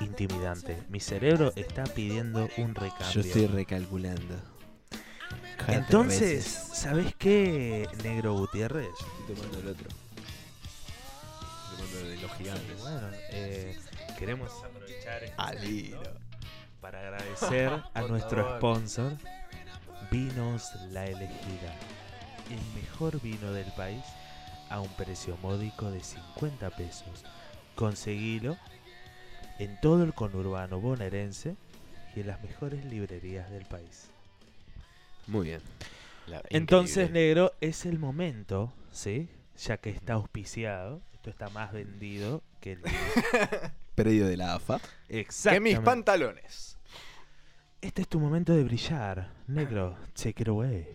Intimidante. 0.00 0.82
Mi 0.88 1.00
cerebro 1.00 1.52
está 1.56 1.84
pidiendo 1.84 2.48
un 2.58 2.74
recambio. 2.74 3.10
Yo 3.10 3.20
estoy 3.20 3.46
recalculando. 3.46 4.36
Cállate 5.56 5.74
Entonces. 5.74 6.44
¿sabes 6.44 7.14
qué, 7.16 7.88
Negro 8.02 8.34
Gutiérrez? 8.34 8.88
Estoy 9.20 9.36
tomando 9.36 9.58
el 9.60 9.68
otro. 9.68 9.88
Estoy 11.72 11.86
tomando 11.86 12.00
el 12.00 12.16
de 12.16 12.22
los 12.22 12.32
gigantes. 12.36 12.80
Bueno, 12.80 13.08
eh, 13.30 13.78
queremos 14.18 14.52
aprovechar 14.64 15.24
este 15.24 15.66
hilo. 15.66 16.02
para 16.80 17.00
agradecer 17.00 17.82
a 17.94 18.02
nuestro 18.02 18.56
sponsor, 18.58 19.12
Vinos 20.10 20.72
La 20.90 21.06
Elegida, 21.06 21.74
el 22.50 22.80
mejor 22.82 23.20
vino 23.20 23.52
del 23.52 23.70
país 23.72 24.04
a 24.68 24.80
un 24.80 24.88
precio 24.90 25.36
módico 25.42 25.90
de 25.90 26.02
50 26.02 26.70
pesos. 26.70 27.24
Conseguilo 27.74 28.56
en 29.58 29.80
todo 29.80 30.02
el 30.04 30.14
conurbano 30.14 30.80
bonaerense 30.80 31.56
y 32.14 32.20
en 32.20 32.26
las 32.28 32.42
mejores 32.42 32.84
librerías 32.84 33.50
del 33.50 33.64
país. 33.66 34.08
Muy 35.26 35.46
bien. 35.48 35.60
Entonces, 36.50 37.08
Increíble. 37.08 37.20
negro, 37.28 37.52
es 37.60 37.86
el 37.86 37.98
momento, 37.98 38.72
¿sí? 38.92 39.28
Ya 39.58 39.76
que 39.78 39.90
está 39.90 40.14
auspiciado, 40.14 41.00
esto 41.14 41.30
está 41.30 41.48
más 41.50 41.72
vendido 41.72 42.42
que 42.60 42.72
el 42.72 42.82
Predio 43.94 44.26
de 44.26 44.36
la 44.36 44.54
AFA. 44.54 44.78
que 45.08 45.20
Exactamente. 45.20 45.76
mis 45.78 45.84
pantalones. 45.84 46.78
Este 47.80 48.02
es 48.02 48.08
tu 48.08 48.18
momento 48.20 48.52
de 48.54 48.64
brillar, 48.64 49.30
negro. 49.46 49.96
Take 50.14 50.42
it 50.42 50.48
away. 50.48 50.88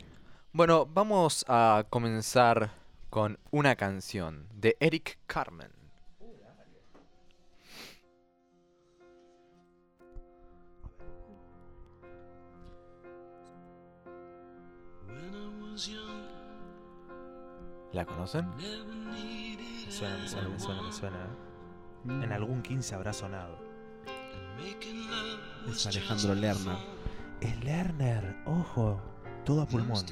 Bueno, 0.53 0.86
vamos 0.86 1.46
a 1.48 1.86
comenzar 1.89 2.72
con 3.10 3.39
una 3.51 3.75
canción 3.75 4.48
de 4.53 4.75
Eric 4.80 5.18
Carmen. 5.27 5.70
¿La 17.93 18.05
conocen? 18.05 18.47
Me 18.55 19.91
suena, 19.91 20.17
me 20.17 20.27
suena, 20.27 20.49
me 20.49 20.59
suena, 20.59 20.81
me 20.81 20.91
suena. 20.91 21.17
¿eh? 21.17 22.23
En 22.23 22.31
algún 22.31 22.61
15 22.61 22.95
habrá 22.95 23.13
sonado. 23.13 23.57
Es 25.69 25.87
Alejandro 25.87 26.35
Lerner. 26.35 26.77
Es 27.39 27.63
Lerner, 27.63 28.35
ojo, 28.45 29.01
todo 29.45 29.61
a 29.61 29.67
pulmón. 29.67 30.05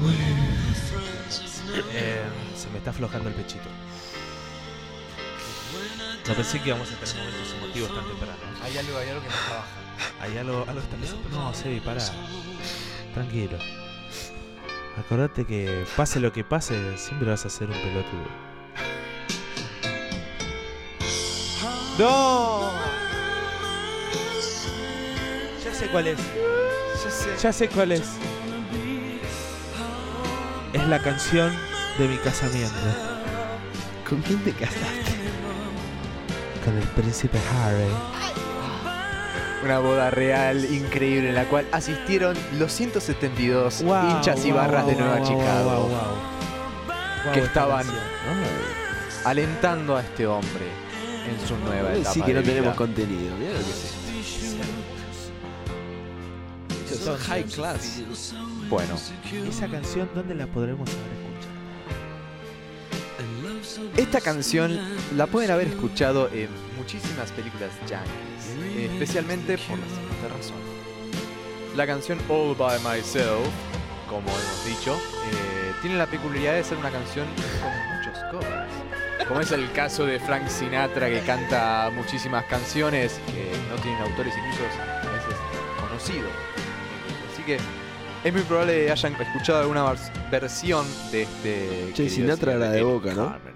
uy. 0.01 0.19
Eh, 1.91 2.23
se 2.55 2.69
me 2.69 2.77
está 2.79 2.89
aflojando 2.89 3.29
el 3.29 3.35
pechito. 3.35 3.69
No 6.27 6.33
pensé 6.33 6.59
que 6.61 6.69
íbamos 6.69 6.91
a 6.91 6.95
tener 6.95 7.15
momentos 7.15 7.53
emotivos 7.57 7.95
tan 7.95 8.07
temprano. 8.07 8.37
Hay 8.63 8.77
algo, 8.77 8.97
hay 8.97 9.09
algo 9.09 9.21
que 9.21 9.29
me 9.29 9.35
trabaja. 9.35 9.67
Hay 10.21 10.37
algo, 10.37 10.65
algo 10.67 10.81
está 10.81 10.95
pasando. 10.97 11.29
No, 11.29 11.53
Sebi, 11.53 11.79
pará. 11.79 12.03
Tranquilo. 13.13 13.57
Acordate 14.97 15.45
que 15.45 15.85
pase 15.95 16.19
lo 16.19 16.31
que 16.33 16.43
pase, 16.43 16.97
siempre 16.97 17.29
vas 17.29 17.45
a 17.45 17.49
ser 17.49 17.67
un 17.69 17.73
pelotudo. 17.73 18.49
¡No! 21.97 22.71
Ya 25.63 25.73
sé 25.73 25.87
cuál 25.87 26.07
es. 26.07 26.17
Ya 27.03 27.11
sé. 27.11 27.29
Ya 27.41 27.53
sé 27.53 27.69
cuál 27.69 27.91
es. 27.91 28.09
Es 30.73 30.87
la 30.87 31.01
canción 31.01 31.51
de 31.97 32.07
mi 32.07 32.17
casamiento 32.17 32.75
¿Con 34.07 34.21
quién 34.21 34.39
te 34.43 34.53
casaste? 34.53 35.08
Con 36.69 36.77
el 36.77 36.87
príncipe 36.89 37.39
Harry. 37.51 37.89
Una 39.63 39.79
boda 39.79 40.11
real 40.11 40.63
increíble 40.71 41.29
en 41.29 41.35
la 41.35 41.45
cual 41.45 41.65
asistieron 41.71 42.37
los 42.59 42.71
172 42.71 43.81
Wow, 43.83 44.09
hinchas 44.11 44.45
y 44.45 44.51
wow, 44.51 44.59
barras 44.59 44.85
de 44.85 44.95
Nueva 44.95 45.17
wow, 45.17 45.27
Chicago 45.27 45.69
wow, 45.71 45.79
wow. 45.81 45.89
Wow, 45.89 47.33
que 47.33 47.39
esta 47.39 47.61
estaban 47.61 47.85
alentando 49.25 49.97
a 49.97 50.01
este 50.01 50.27
hombre 50.27 50.67
en 51.27 51.47
su 51.47 51.57
nueva 51.57 51.93
etapa. 51.93 52.13
Sí 52.13 52.21
que 52.21 52.33
no 52.33 52.41
de 52.41 52.43
vida. 52.43 52.53
tenemos 52.53 52.75
contenido. 52.75 53.35
Mira 53.35 53.51
lo 53.53 53.57
que 53.57 53.71
es 53.71 54.43
esto. 54.43 54.63
Esto 56.93 57.15
es 57.15 57.21
high 57.21 57.43
class. 57.45 58.03
Bueno, 58.69 58.95
Esa 59.47 59.67
canción, 59.67 60.07
¿dónde 60.13 60.35
la 60.35 60.45
podremos 60.45 60.87
escuchado? 60.87 61.08
Esta 63.97 64.21
canción 64.21 64.79
la 65.15 65.27
pueden 65.27 65.51
haber 65.51 65.67
escuchado 65.67 66.29
en 66.33 66.49
muchísimas 66.77 67.31
películas 67.31 67.69
yankees, 67.87 68.55
eh, 68.75 68.89
especialmente 68.91 69.57
por 69.57 69.77
la 69.77 69.85
siguiente 69.87 70.27
razón. 70.37 70.57
La 71.75 71.85
canción 71.85 72.19
All 72.29 72.55
by 72.55 72.79
Myself, 72.79 73.47
como 74.09 74.27
hemos 74.27 74.65
dicho, 74.65 74.93
eh, 74.95 75.71
tiene 75.81 75.97
la 75.97 76.07
peculiaridad 76.07 76.55
de 76.55 76.63
ser 76.63 76.77
una 76.77 76.89
canción 76.89 77.25
con 77.61 77.71
muchos 77.97 78.23
covers. 78.31 79.27
Como 79.27 79.41
es 79.41 79.51
el 79.51 79.71
caso 79.73 80.05
de 80.05 80.19
Frank 80.19 80.47
Sinatra 80.47 81.07
que 81.09 81.19
canta 81.21 81.91
muchísimas 81.93 82.45
canciones 82.45 83.19
que 83.27 83.51
no 83.69 83.75
tienen 83.81 84.01
autores 84.01 84.33
incluso 84.35 84.63
a 84.81 85.11
veces 85.13 85.35
conocidos. 85.79 86.31
Así 87.31 87.43
que 87.43 87.57
es 88.23 88.33
muy 88.33 88.41
probable 88.41 88.85
que 88.85 88.91
hayan 88.91 89.13
escuchado 89.21 89.59
alguna 89.59 89.85
vers- 89.85 90.11
versión 90.31 90.85
de 91.11 91.21
este. 91.23 91.91
Che, 91.93 92.09
Sinatra 92.09 92.53
era 92.53 92.71
de 92.71 92.81
Boca, 92.81 93.13
¿no? 93.13 93.27
Carmen. 93.29 93.53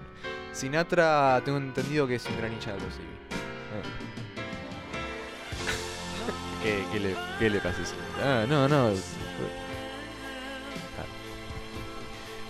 Sinatra, 0.54 1.42
tengo 1.44 1.58
entendido 1.58 2.06
que 2.06 2.14
es 2.14 2.24
un 2.26 2.36
gran 2.38 2.52
hincha 2.52 2.72
de 2.72 2.80
los 2.80 2.94
Civi. 2.94 3.04
¿Qué, 6.62 6.82
qué 6.92 7.00
le, 7.00 7.14
¿Qué 7.38 7.50
le 7.50 7.58
ese? 7.58 7.94
Ah, 8.22 8.46
no, 8.48 8.66
no. 8.68 8.90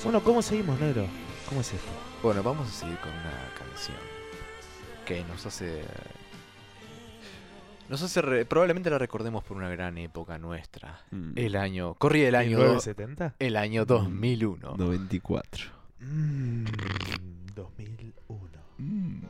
Bueno, 0.05 0.23
¿cómo 0.23 0.43
seguimos, 0.43 0.79
negro? 0.79 1.07
¿Cómo 1.49 1.63
es 1.63 1.73
esto? 1.73 1.89
Bueno, 2.23 2.43
vamos 2.43 2.69
a 2.69 2.73
seguir 2.73 2.99
con 2.99 3.11
una 3.11 3.33
canción 3.59 3.97
que 5.07 5.25
nos 5.25 5.45
hace. 5.47 5.83
Nos 7.89 8.03
hace. 8.03 8.21
re- 8.23 8.45
probablemente 8.45 8.91
la 8.91 8.99
recordemos 8.99 9.43
por 9.45 9.57
una 9.57 9.69
gran 9.71 9.97
época 9.99 10.37
nuestra. 10.39 11.01
Mm. 11.11 11.33
El 11.37 11.57
año. 11.57 11.95
Corría 11.95 12.29
el 12.29 12.35
año. 12.35 12.59
do- 12.59 12.65
1970? 12.65 13.35
el 13.39 13.57
año 13.57 13.85
2001. 13.87 14.75
94. 14.77 15.65
Mm, 16.01 16.65
2001. 17.55 18.59
Mm. 18.79 19.23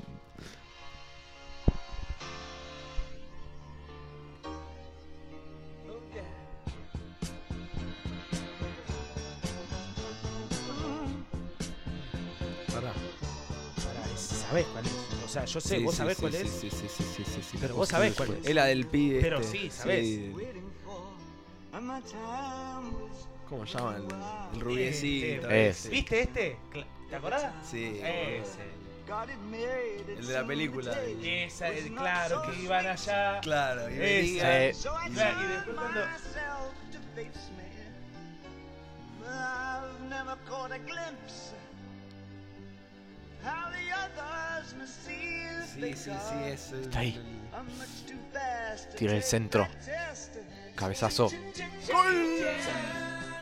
Pará. 12.73 12.93
Pará, 13.85 14.17
¿sabés 14.17 14.67
cuál 14.67 14.85
es? 14.87 14.93
O 15.25 15.29
sea, 15.29 15.45
yo 15.45 15.61
sé, 15.61 15.79
Sí, 15.79 15.85
vos 15.85 15.95
sí, 15.95 15.99
sabés 15.99 16.17
sí, 16.17 16.21
cuál 16.23 16.33
sí, 16.33 16.39
es. 16.43 16.51
Sí, 16.51 16.71
sí, 16.71 16.87
sí, 16.89 17.05
sí, 17.17 17.25
sí, 17.25 17.43
sí. 17.43 17.59
Pero 17.61 17.77
vos 17.77 17.89
sabés 17.89 18.15
cuál 18.15 18.31
es. 18.35 18.47
Es 18.47 18.55
la 18.55 18.65
del 18.67 18.87
pibe. 18.87 19.21
Pero 19.21 19.41
este. 19.41 19.59
sí, 19.59 19.71
sabés. 19.71 20.05
Sí. 20.07 20.33
¿Cómo 23.49 23.65
llaman? 23.65 24.07
El 24.55 24.61
rubiecito. 24.61 25.49
Ese. 25.49 25.69
ese. 25.69 25.89
¿Viste 25.91 26.21
este? 26.23 26.57
Cla- 26.73 26.87
¿Te 27.15 27.19
acordás? 27.19 27.53
Sí. 27.71 28.01
Ese. 28.03 28.75
El 30.19 30.27
de 30.27 30.33
la 30.35 30.45
película. 30.45 30.93
Esa, 31.23 31.69
eh, 31.69 31.93
claro, 31.97 32.43
que 32.43 32.57
iban 32.61 32.87
allá. 32.89 33.39
Claro. 33.41 33.89
y 33.89 33.93
Ese. 33.93 34.03
venía- 34.03 34.67
Eh, 34.67 34.75
Claro, 35.15 35.41
y 35.45 35.47
después 35.47 35.77
cuando. 35.77 36.01
Sí, 45.75 45.95
sí, 45.95 46.11
sí, 46.11 46.45
es. 46.47 46.73
el- 46.73 46.81
Está 46.83 46.99
ahí. 46.99 47.15
el- 47.15 48.97
Tira 48.97 49.13
el 49.15 49.23
centro. 49.23 49.69
Cabezazo. 50.75 51.27
Ese, 51.27 51.63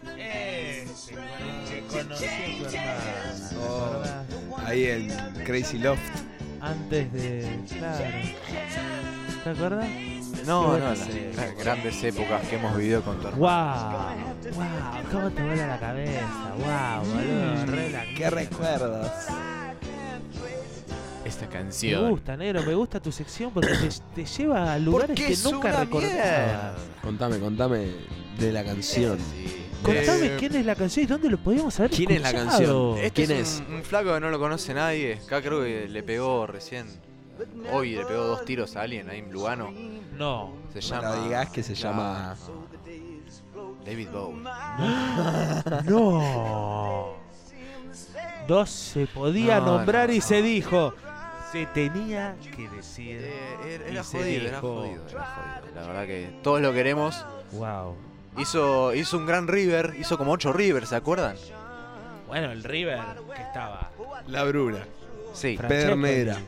que 0.03 1.83
conocí 1.91 2.25
a 2.25 2.59
tu 2.59 2.77
hermana. 2.77 3.49
¿te 3.51 3.57
Oh. 3.57 3.85
acordás? 3.87 4.25
Ahí 4.67 4.85
en 4.87 5.09
Crazy 5.45 5.79
Loft. 5.79 6.01
Antes 6.61 7.13
de. 7.13 7.61
Claro. 7.79 8.05
¿Te 9.45 9.51
acuerdas? 9.51 9.89
No, 10.47 10.73
no, 10.73 10.79
las 10.79 10.99
las 11.37 11.57
grandes 11.59 12.03
épocas 12.05 12.47
que 12.49 12.57
hemos 12.57 12.77
vivido 12.77 13.03
con 13.03 13.19
tu 13.21 13.29
hermano. 13.29 14.17
Wow, 14.45 14.55
wow, 14.55 14.65
cómo 15.11 15.31
te 15.31 15.43
vuela 15.43 15.67
la 15.67 15.79
cabeza, 15.79 16.53
wow, 16.59 17.05
boludo, 17.05 17.67
re 17.67 17.91
la 17.91 18.05
¿Qué 18.17 18.31
recuerdos? 18.31 19.09
Esta 21.25 21.47
Me 21.47 21.53
canción. 21.53 22.11
gusta, 22.11 22.37
negro, 22.37 22.63
me 22.65 22.75
gusta 22.75 23.01
tu 23.01 23.13
sección 23.13 23.53
porque 23.53 23.69
te, 23.75 23.89
te 24.23 24.25
lleva 24.25 24.73
a 24.73 24.79
lugares 24.79 25.17
que 25.17 25.37
nunca 25.45 25.73
recordabas. 25.73 26.75
Contame, 27.03 27.39
contame 27.39 27.87
de 28.39 28.53
la 28.53 28.65
canción. 28.65 29.19
Sí. 29.19 29.62
Contame 29.83 30.27
Eh, 30.27 30.37
quién 30.39 30.55
es 30.57 30.65
la 30.67 30.75
canción 30.75 31.05
y 31.05 31.07
dónde 31.07 31.29
lo 31.31 31.39
podíamos 31.39 31.79
haber 31.81 31.91
¿Quién 31.91 32.11
es 32.13 32.23
la 32.23 32.33
canción? 32.33 32.99
Este 32.99 33.27
¿Quién 33.27 33.39
es, 33.41 33.63
Un, 33.69 33.75
un 33.77 33.83
flaco 33.83 34.15
que 34.15 34.21
no 34.21 34.31
lo 34.31 34.39
conoce 34.39 34.73
nadie. 34.75 35.21
Acá 35.27 35.43
creo 35.43 35.63
que 35.63 35.89
le 35.89 36.03
pegó 36.03 36.47
recién. 36.47 36.87
Hoy 37.73 37.97
le 37.97 38.05
pegó 38.05 38.25
dos 38.25 38.45
tiros 38.45 38.77
a 38.77 38.83
alguien 38.83 39.09
ahí 39.11 39.19
en 39.21 39.33
Lugano. 39.33 39.71
No. 40.17 40.53
Se 40.73 40.81
No 40.81 40.87
llama. 41.03 41.17
lo 41.17 41.25
digas 41.25 41.51
que 41.51 41.63
se 41.63 41.75
llama. 41.75 42.37
David 43.85 44.09
Bowie. 44.13 44.43
No. 45.87 47.15
No 48.49 48.67
se 48.67 49.07
podía 49.07 49.61
No, 49.61 49.67
nombrar 49.79 50.09
no, 50.09 50.15
y 50.15 50.19
no. 50.19 50.25
se 50.25 50.43
dijo. 50.43 50.95
Se 51.51 51.67
tenía 51.67 52.37
que 52.57 52.69
decir. 52.71 53.19
Eh, 53.23 53.81
era 53.81 53.89
era 53.89 54.05
jodido, 54.05 54.49
era 54.49 54.61
jodido, 54.61 55.09
era 55.09 55.25
jodido. 55.27 55.75
La 55.75 55.87
verdad 55.87 56.07
que 56.07 56.39
todos 56.43 56.61
lo 56.61 56.73
queremos. 56.73 57.25
Wow. 57.53 57.95
Hizo, 58.39 58.95
hizo 58.95 59.19
un 59.19 59.27
gran 59.27 59.47
River, 59.47 59.95
hizo 59.99 60.17
como 60.17 60.33
8 60.33 60.53
River, 60.53 60.87
¿se 60.87 60.97
acuerdan? 60.97 61.37
Bueno, 62.27 62.51
el 62.51 62.65
River 62.65 63.01
que 63.35 63.43
estaba. 63.43 63.91
La 64.27 64.45
Bruna. 64.45 64.87
Sí. 65.35 65.57
Francesco, 65.57 65.69
Pedernera. 65.69 66.39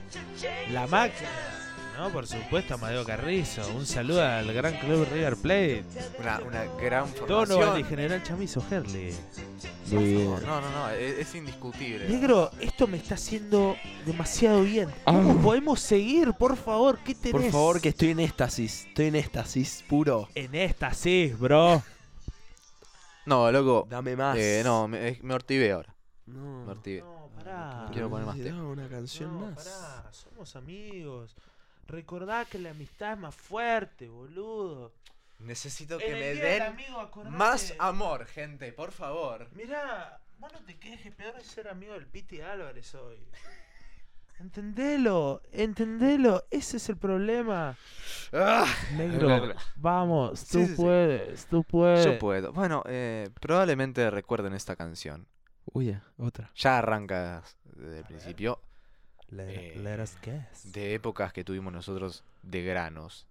La 0.71 0.87
máquina. 0.87 1.29
No, 1.99 2.11
por 2.11 2.27
supuesto, 2.27 2.75
Amadeo 2.75 3.05
Carrizo. 3.05 3.63
Un 3.75 3.87
saludo 3.87 4.23
al 4.25 4.53
gran 4.53 4.77
club 4.79 5.07
River 5.13 5.37
Plate. 5.37 5.85
Una, 6.21 6.41
una 6.41 6.65
gran 6.81 7.07
Donovan 7.27 7.45
y 7.49 7.55
formación. 7.57 7.85
General 7.85 8.23
Chamizo 8.23 8.65
Herley. 8.69 9.15
Muy 9.93 10.05
bien. 10.05 10.31
No, 10.31 10.61
no, 10.61 10.71
no, 10.71 10.91
es, 10.91 11.19
es 11.21 11.35
indiscutible. 11.37 12.09
Negro, 12.09 12.51
esto 12.61 12.87
me 12.89 12.97
está 12.97 13.15
haciendo 13.15 13.77
demasiado 14.05 14.63
bien. 14.63 14.89
¿Cómo 15.05 15.41
podemos 15.41 15.79
seguir, 15.81 16.33
por 16.33 16.57
favor? 16.57 16.99
¿Qué 17.05 17.15
tenés? 17.15 17.33
Por 17.43 17.51
favor, 17.53 17.81
que 17.81 17.91
estoy 17.91 18.11
en 18.11 18.21
éxtasis. 18.21 18.87
Estoy 18.87 19.07
en 19.07 19.15
éxtasis 19.17 19.85
puro. 19.89 20.29
En 20.35 20.51
sí, 20.95 21.33
bro. 21.39 21.81
No, 23.27 23.51
loco. 23.53 23.87
Dame 23.89 24.17
más. 24.17 24.37
eh, 24.37 24.63
no, 24.65 24.89
me, 24.89 25.09
es- 25.11 25.23
me 25.23 25.33
hortivé 25.35 25.73
ahora. 25.73 25.95
No. 26.27 26.65
Me 26.65 26.73
hortivé. 26.73 27.01
No, 27.03 27.31
pará. 27.37 27.89
Quiero 27.93 28.11
poner 28.11 28.27
más 28.27 28.37
no, 28.37 28.71
una 28.71 28.89
canción 28.89 29.33
No, 29.39 29.47
más. 29.47 29.55
pará, 29.65 30.11
somos 30.13 30.57
amigos. 30.57 31.37
Recordá 31.87 32.45
que 32.45 32.59
la 32.59 32.71
amistad 32.71 33.13
es 33.13 33.19
más 33.19 33.35
fuerte, 33.35 34.09
boludo. 34.09 34.93
Necesito 35.39 36.01
En 36.01 36.17
el 36.17 36.37
día 36.37 36.45
del 36.45 36.63
amigo, 36.63 37.11
más 37.31 37.75
amor, 37.79 38.27
gente, 38.27 38.73
por 38.73 38.93
favor. 38.93 39.49
Mirá, 39.53 40.21
vos 40.39 40.53
no 40.53 40.65
te 40.65 40.79
quejes, 40.79 41.15
peor 41.15 41.35
es 41.39 41.47
ser 41.47 41.69
amigo 41.69 41.93
del 41.95 42.07
Piti 42.07 42.41
Álvarez 42.41 42.95
hoy. 42.95 43.19
Entendelo, 44.41 45.43
entendelo, 45.53 46.45
ese 46.51 46.79
es 46.79 46.89
el 46.89 46.97
problema. 46.97 47.77
Ah, 48.33 48.67
Negro, 48.97 49.55
vamos, 49.77 50.45
tú 50.49 50.59
Sí, 50.59 50.67
sí, 50.67 50.75
sí. 50.75 50.83
puedes, 50.83 51.47
tú 51.47 51.63
puedes. 51.63 52.05
Yo 52.05 52.19
puedo. 52.19 52.53
Bueno, 52.53 52.83
eh, 52.87 53.31
probablemente 53.41 54.11
recuerden 54.11 54.53
esta 54.55 54.75
canción. 54.75 55.29
Uy, 55.67 55.87
ya, 55.87 56.03
otra. 56.19 56.51
Ya 56.57 56.79
arranca 56.79 57.45
desde 57.65 57.99
el 57.99 58.05
principio. 58.05 58.61
Let, 59.35 59.49
Eh, 59.49 59.75
let 59.83 60.01
us 60.03 60.13
guess. 60.23 60.73
De 60.73 60.95
épocas 60.95 61.33
que 61.33 61.43
tuvimos 61.45 61.73
nosotros 61.73 62.23
de 62.43 62.63
granos. 62.63 63.27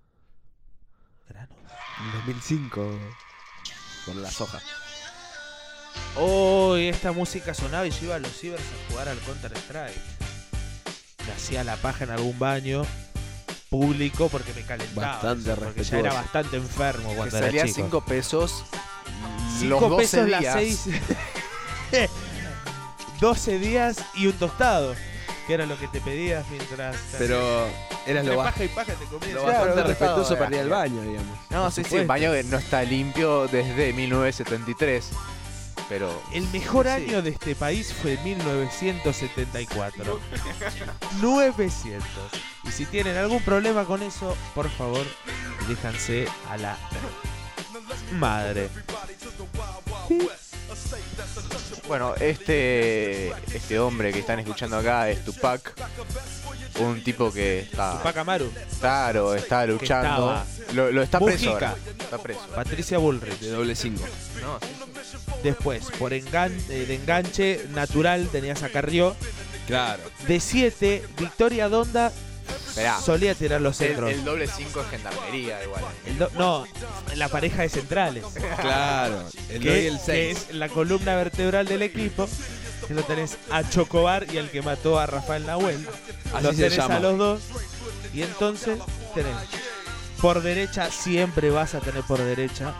Granos. 1.29 1.57
En 2.03 2.11
2005. 2.25 2.99
Con 4.05 4.21
las 4.21 4.41
hojas. 4.41 4.63
Oh, 6.17 6.75
y 6.77 6.87
esta 6.87 7.11
música 7.11 7.53
sonaba 7.53 7.87
y 7.87 7.91
yo 7.91 8.05
iba 8.07 8.15
a 8.15 8.19
los 8.19 8.31
cibers 8.37 8.61
a 8.63 8.91
jugar 8.91 9.07
al 9.09 9.17
Counter 9.19 9.53
Strike. 9.57 10.01
Me 11.25 11.33
hacía 11.33 11.63
la 11.63 11.77
paja 11.77 12.03
en 12.03 12.09
algún 12.11 12.37
baño 12.37 12.81
público 13.69 14.27
porque 14.29 14.53
me 14.53 14.63
calentaba. 14.63 15.13
Bastante 15.13 15.51
eso, 15.53 15.61
porque 15.61 15.83
ya 15.83 15.99
era 15.99 16.13
bastante 16.13 16.57
enfermo 16.57 17.09
Que 17.11 17.15
cuando 17.15 17.37
era 17.37 17.47
salía 17.47 17.63
chico. 17.65 17.75
5 17.75 18.05
pesos. 18.05 18.65
Cinco 19.59 19.79
los 19.79 19.89
12 19.91 20.01
pesos 20.17 20.29
las 20.29 20.41
días. 20.41 20.53
seis. 20.53 20.85
12 23.21 23.59
días 23.59 23.97
y 24.15 24.27
un 24.27 24.33
tostado. 24.33 24.95
Que 25.47 25.53
era 25.55 25.65
lo 25.65 25.77
que 25.77 25.87
te 25.89 25.99
pedías 25.99 26.45
mientras. 26.49 26.95
Pero 27.17 27.67
eras 28.05 28.25
lo, 28.25 28.37
paja 28.37 28.63
y 28.63 28.67
paja 28.69 28.93
te 28.93 29.05
comías. 29.05 29.33
lo 29.33 29.43
bastante 29.43 29.83
respetuoso 29.83 30.37
para 30.37 30.55
ir 30.55 30.61
al 30.61 30.69
baño, 30.69 31.01
digamos. 31.01 31.37
No, 31.49 31.69
sí, 31.69 31.83
sí, 31.83 31.97
el 31.97 32.07
baño 32.07 32.31
que 32.31 32.43
no 32.43 32.57
está 32.57 32.83
limpio 32.83 33.47
desde 33.47 33.91
1973. 33.93 35.09
pero 35.89 36.21
El 36.31 36.47
mejor 36.49 36.85
Sí. 36.85 36.91
año 36.93 37.21
de 37.21 37.31
este 37.31 37.55
país 37.55 37.93
fue 37.93 38.17
1974. 38.23 40.19
900. 41.21 42.07
Y 42.65 42.71
si 42.71 42.85
tienen 42.85 43.17
algún 43.17 43.41
problema 43.43 43.83
con 43.83 44.01
eso, 44.01 44.37
por 44.55 44.69
favor, 44.69 45.05
déjanse 45.67 46.25
a 46.49 46.55
la 46.55 46.77
madre. 48.13 48.69
Bueno, 51.93 52.15
este 52.19 53.27
este 53.53 53.77
hombre 53.77 54.11
que 54.11 54.17
están 54.17 54.39
escuchando 54.39 54.77
acá 54.77 55.11
es 55.11 55.23
Tupac, 55.23 55.73
un 56.79 57.03
tipo 57.03 57.31
que 57.31 57.59
está 57.59 57.97
Tupac 57.99 58.17
Amaru, 58.17 58.51
claro, 58.79 59.35
está 59.35 59.63
luchando, 59.67 60.41
lo, 60.73 60.91
lo 60.91 61.03
está 61.03 61.19
preso, 61.19 61.49
Mujica. 61.51 61.69
ahora, 61.69 61.81
está 61.99 62.17
preso. 62.17 62.41
Patricia 62.55 62.97
Bullrich. 62.97 63.39
De 63.39 63.49
doble 63.51 63.75
5. 63.75 64.03
No, 64.41 64.59
sí, 64.59 64.67
sí. 65.03 65.17
Después, 65.43 65.83
por 65.99 66.13
engan- 66.13 66.57
eh, 66.69 66.85
de 66.87 66.95
enganche 66.95 67.63
natural, 67.75 68.27
tenías 68.31 68.63
a 68.63 68.69
Carrió. 68.69 69.15
Claro. 69.67 70.01
De 70.27 70.39
7, 70.39 71.03
Victoria 71.19 71.69
Donda 71.69 72.11
Esperá. 72.73 72.99
solía 73.01 73.35
tirar 73.35 73.61
los 73.61 73.77
centros. 73.77 74.11
el 74.11 74.23
doble 74.25 74.47
5 74.47 74.81
es 74.81 74.87
gendarmería 74.89 75.63
igual. 75.63 75.83
El 76.07 76.17
do- 76.17 76.31
no, 76.35 76.65
la 77.15 77.27
pareja 77.29 77.61
de 77.61 77.69
centrales. 77.69 78.23
Claro. 78.59 79.23
El 79.49 79.61
que, 79.61 79.69
2 79.69 79.77
y 79.77 79.85
el 79.87 79.97
que 79.97 80.03
6. 80.05 80.37
es 80.49 80.55
la 80.55 80.69
columna 80.69 81.15
vertebral 81.15 81.67
del 81.67 81.81
equipo. 81.83 82.27
Que 82.87 82.93
lo 82.95 83.03
tenés 83.03 83.37
a 83.49 83.67
Chocobar 83.69 84.25
y 84.33 84.37
al 84.39 84.49
que 84.49 84.61
mató 84.61 84.99
a 84.99 85.05
Rafael 85.05 85.45
Nahuel. 85.45 85.87
Así 86.33 86.43
los 86.43 86.55
se 86.55 86.63
tenés 86.63 86.77
llama. 86.77 86.95
a 86.95 86.99
los 86.99 87.17
dos. 87.17 87.41
Y 88.13 88.23
entonces 88.23 88.77
tenés 89.13 89.35
por 90.21 90.41
derecha, 90.41 90.89
siempre 90.91 91.49
vas 91.49 91.75
a 91.75 91.79
tener 91.79 92.01
por 92.03 92.17
derecha. 92.19 92.73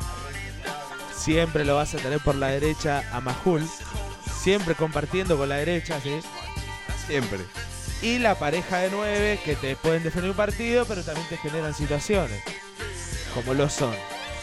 Siempre 1.15 1.63
lo 1.65 1.75
vas 1.75 1.93
a 1.93 1.97
tener 1.97 2.19
por 2.19 2.35
la 2.35 2.47
derecha 2.47 3.03
a 3.13 3.21
Majul. 3.21 3.67
Siempre 4.41 4.75
compartiendo 4.75 5.37
con 5.37 5.47
la 5.49 5.55
derecha, 5.55 5.99
¿sí? 6.01 6.19
Siempre. 7.07 7.39
Y 8.03 8.19
la 8.19 8.35
pareja 8.35 8.79
de 8.79 8.89
nueve 8.91 9.39
que 9.45 9.55
te 9.55 9.75
pueden 9.77 10.03
defender 10.03 10.29
un 10.31 10.35
partido, 10.35 10.85
pero 10.85 11.01
también 11.03 11.25
te 11.29 11.37
generan 11.37 11.73
situaciones. 11.73 12.43
Como 13.33 13.53
lo 13.53 13.69
son 13.69 13.95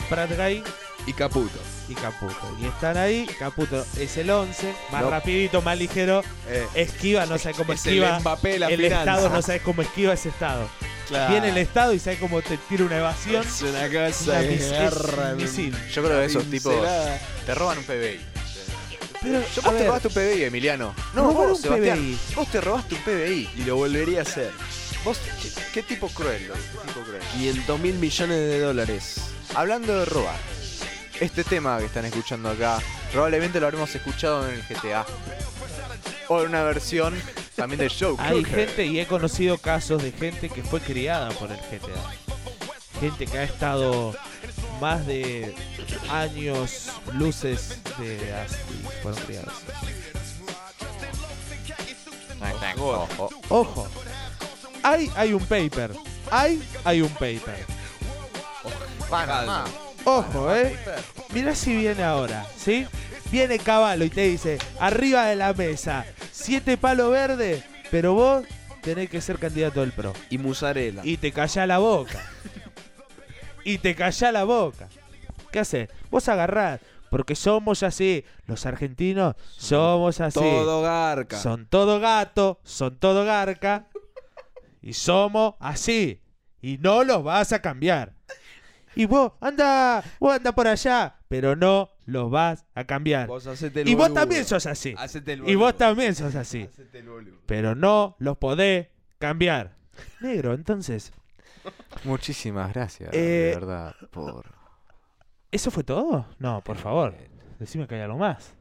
Prat 0.08 0.30
Gay 0.36 0.64
Y 1.06 1.12
Caputo. 1.12 1.58
y 1.88 1.94
Caputo. 1.94 2.56
Y 2.60 2.66
están 2.66 2.96
ahí, 2.96 3.26
Caputo 3.38 3.84
es 3.98 4.16
el 4.16 4.30
11, 4.30 4.74
más 4.90 5.02
No. 5.02 5.10
rapidito, 5.10 5.60
más 5.62 5.76
ligero, 5.78 6.22
Eh, 6.48 6.66
esquiva, 6.74 7.26
no 7.26 7.36
sé 7.38 7.52
cómo 7.52 7.72
es 7.74 7.84
el 7.86 7.92
esquiva. 7.98 8.18
Mbappé 8.20 8.48
de 8.52 8.58
la 8.60 8.66
El. 8.68 8.84
Estado 8.84 9.28
no 9.28 9.42
sabes 9.42 9.60
cómo 9.62 9.82
esquiva 9.82 10.14
ese 10.14 10.30
Estado. 10.30 10.68
Claro. 11.08 11.32
Viene 11.32 11.48
el 11.50 11.58
Estado 11.58 11.92
y 11.92 11.98
sabe 11.98 12.18
cómo 12.18 12.40
te 12.40 12.56
tira 12.56 12.84
una 12.84 12.96
evasión. 12.98 13.44
Es 13.46 13.62
una 13.62 13.88
cosa 13.88 14.30
una 14.30 14.40
que 14.40 15.34
misil. 15.36 15.76
Yo 15.92 16.02
creo 16.04 16.18
que 16.20 16.24
esos 16.24 16.44
tipos 16.48 16.74
te 17.44 17.54
roban 17.54 17.78
un 17.78 17.84
PBI. 17.84 18.20
Pero, 19.22 19.42
Yo 19.54 19.62
vos 19.62 19.76
te 19.76 19.86
robaste 19.86 20.08
un 20.08 20.14
PBI, 20.14 20.44
Emiliano. 20.44 20.94
No, 21.14 21.22
Robar 21.24 21.48
vos, 21.48 21.58
un 21.58 21.62
Sebastián. 21.62 21.98
PBI. 21.98 22.18
Vos 22.34 22.48
te 22.50 22.60
robaste 22.60 22.94
un 22.94 23.00
PBI. 23.02 23.50
Y 23.56 23.64
lo 23.64 23.76
volvería 23.76 24.20
a 24.20 24.22
hacer. 24.22 24.50
Vos, 25.04 25.18
¿qué, 25.42 25.50
qué 25.74 25.82
tipo 25.82 26.08
cruel, 26.08 26.48
loco, 26.48 26.60
qué 26.72 26.88
tipo 26.88 27.00
cruel. 27.00 27.22
500 27.32 27.80
mil 27.80 27.94
millones 27.94 28.36
de 28.38 28.60
dólares. 28.60 29.20
Hablando 29.54 29.98
de 29.98 30.04
robar, 30.04 30.38
este 31.20 31.44
tema 31.44 31.78
que 31.78 31.86
están 31.86 32.04
escuchando 32.04 32.48
acá, 32.50 32.78
probablemente 33.12 33.60
lo 33.60 33.66
habremos 33.66 33.94
escuchado 33.94 34.48
en 34.48 34.54
el 34.54 34.62
GTA. 34.62 35.04
O 36.28 36.40
en 36.42 36.48
una 36.48 36.62
versión 36.62 37.14
también 37.56 37.80
del 37.80 37.90
show. 37.90 38.16
hay 38.18 38.44
gente 38.44 38.86
y 38.86 39.00
he 39.00 39.06
conocido 39.06 39.58
casos 39.58 40.02
de 40.02 40.12
gente 40.12 40.48
que 40.48 40.62
fue 40.62 40.80
criada 40.80 41.30
por 41.30 41.50
el 41.50 41.58
GTA. 41.58 43.00
Gente 43.00 43.26
que 43.26 43.38
ha 43.38 43.44
estado 43.44 44.14
más 44.80 45.06
de 45.06 45.54
años 46.10 46.90
luces 47.14 47.78
de 47.98 48.34
así 48.34 48.56
fueron 49.02 49.20
criados. 49.22 49.52
Ojo. 52.78 53.30
Ojo, 53.48 53.88
hay, 54.82 55.10
hay 55.16 55.32
un 55.32 55.44
paper. 55.44 55.92
Hay, 56.30 56.62
hay 56.84 57.02
un 57.02 57.10
paper. 57.10 57.64
Panamá. 59.08 59.64
Ojo, 60.04 60.54
eh. 60.54 60.76
Mira 61.32 61.54
si 61.54 61.76
viene 61.76 62.02
ahora, 62.02 62.46
¿sí? 62.56 62.86
Viene 63.30 63.58
Caballo 63.58 64.04
y 64.04 64.10
te 64.10 64.22
dice, 64.22 64.58
arriba 64.78 65.26
de 65.26 65.36
la 65.36 65.52
mesa, 65.52 66.04
siete 66.32 66.76
palos 66.76 67.12
verdes, 67.12 67.62
pero 67.90 68.14
vos 68.14 68.44
tenés 68.80 69.10
que 69.10 69.20
ser 69.20 69.38
candidato 69.38 69.80
del 69.80 69.92
PRO. 69.92 70.14
Y 70.30 70.38
Musarela. 70.38 71.02
Y 71.04 71.16
te 71.16 71.32
calla 71.32 71.66
la 71.66 71.78
boca. 71.78 72.20
Y 73.72 73.78
te 73.78 73.94
calla 73.94 74.32
la 74.32 74.44
boca. 74.44 74.88
¿Qué 75.50 75.60
haces? 75.60 75.88
Vos 76.10 76.28
agarrás, 76.28 76.80
porque 77.10 77.34
somos 77.34 77.82
así. 77.82 78.24
Los 78.46 78.66
argentinos 78.66 79.34
somos 79.56 80.20
así. 80.20 80.38
Todo 80.38 80.82
garca. 80.82 81.38
Son 81.38 81.66
todo 81.66 82.00
gato, 82.00 82.60
son 82.64 82.98
todo 82.98 83.24
garca. 83.24 83.88
Y 84.82 84.94
somos 84.94 85.54
así. 85.60 86.22
Y 86.62 86.78
no 86.78 87.04
los 87.04 87.22
vas 87.22 87.52
a 87.52 87.60
cambiar. 87.60 88.14
Y 88.94 89.06
vos, 89.06 89.32
anda, 89.40 90.02
vos 90.18 90.34
anda 90.34 90.52
por 90.52 90.66
allá, 90.66 91.16
pero 91.28 91.54
no 91.54 91.90
los 92.06 92.30
vas 92.30 92.64
a 92.74 92.84
cambiar. 92.84 93.28
Vos 93.28 93.46
hacete 93.46 93.82
el 93.82 93.88
y 93.88 93.94
vos 93.94 94.12
también 94.12 94.44
sos 94.44 94.66
así. 94.66 94.94
Hacete 94.98 95.34
el 95.34 95.48
Y 95.48 95.54
vos 95.54 95.76
también 95.76 96.14
sos 96.14 96.34
así. 96.34 96.62
Hacete 96.62 96.98
el 96.98 97.08
boludo. 97.08 97.38
Pero 97.46 97.74
no 97.74 98.16
los 98.18 98.36
podés 98.38 98.88
cambiar. 99.18 99.76
Negro, 100.20 100.54
entonces, 100.54 101.12
Muchísimas 102.04 102.72
gracias, 102.72 103.12
Eh, 103.12 103.18
de 103.18 103.54
verdad, 103.54 103.94
por... 104.10 104.46
¿eso 105.50 105.70
fue 105.70 105.84
todo? 105.84 106.26
No, 106.38 106.62
por 106.62 106.76
favor. 106.76 107.14
Decime 107.58 107.86
que 107.86 107.94
hay 107.96 108.00
algo 108.02 108.18
más. 108.18 108.54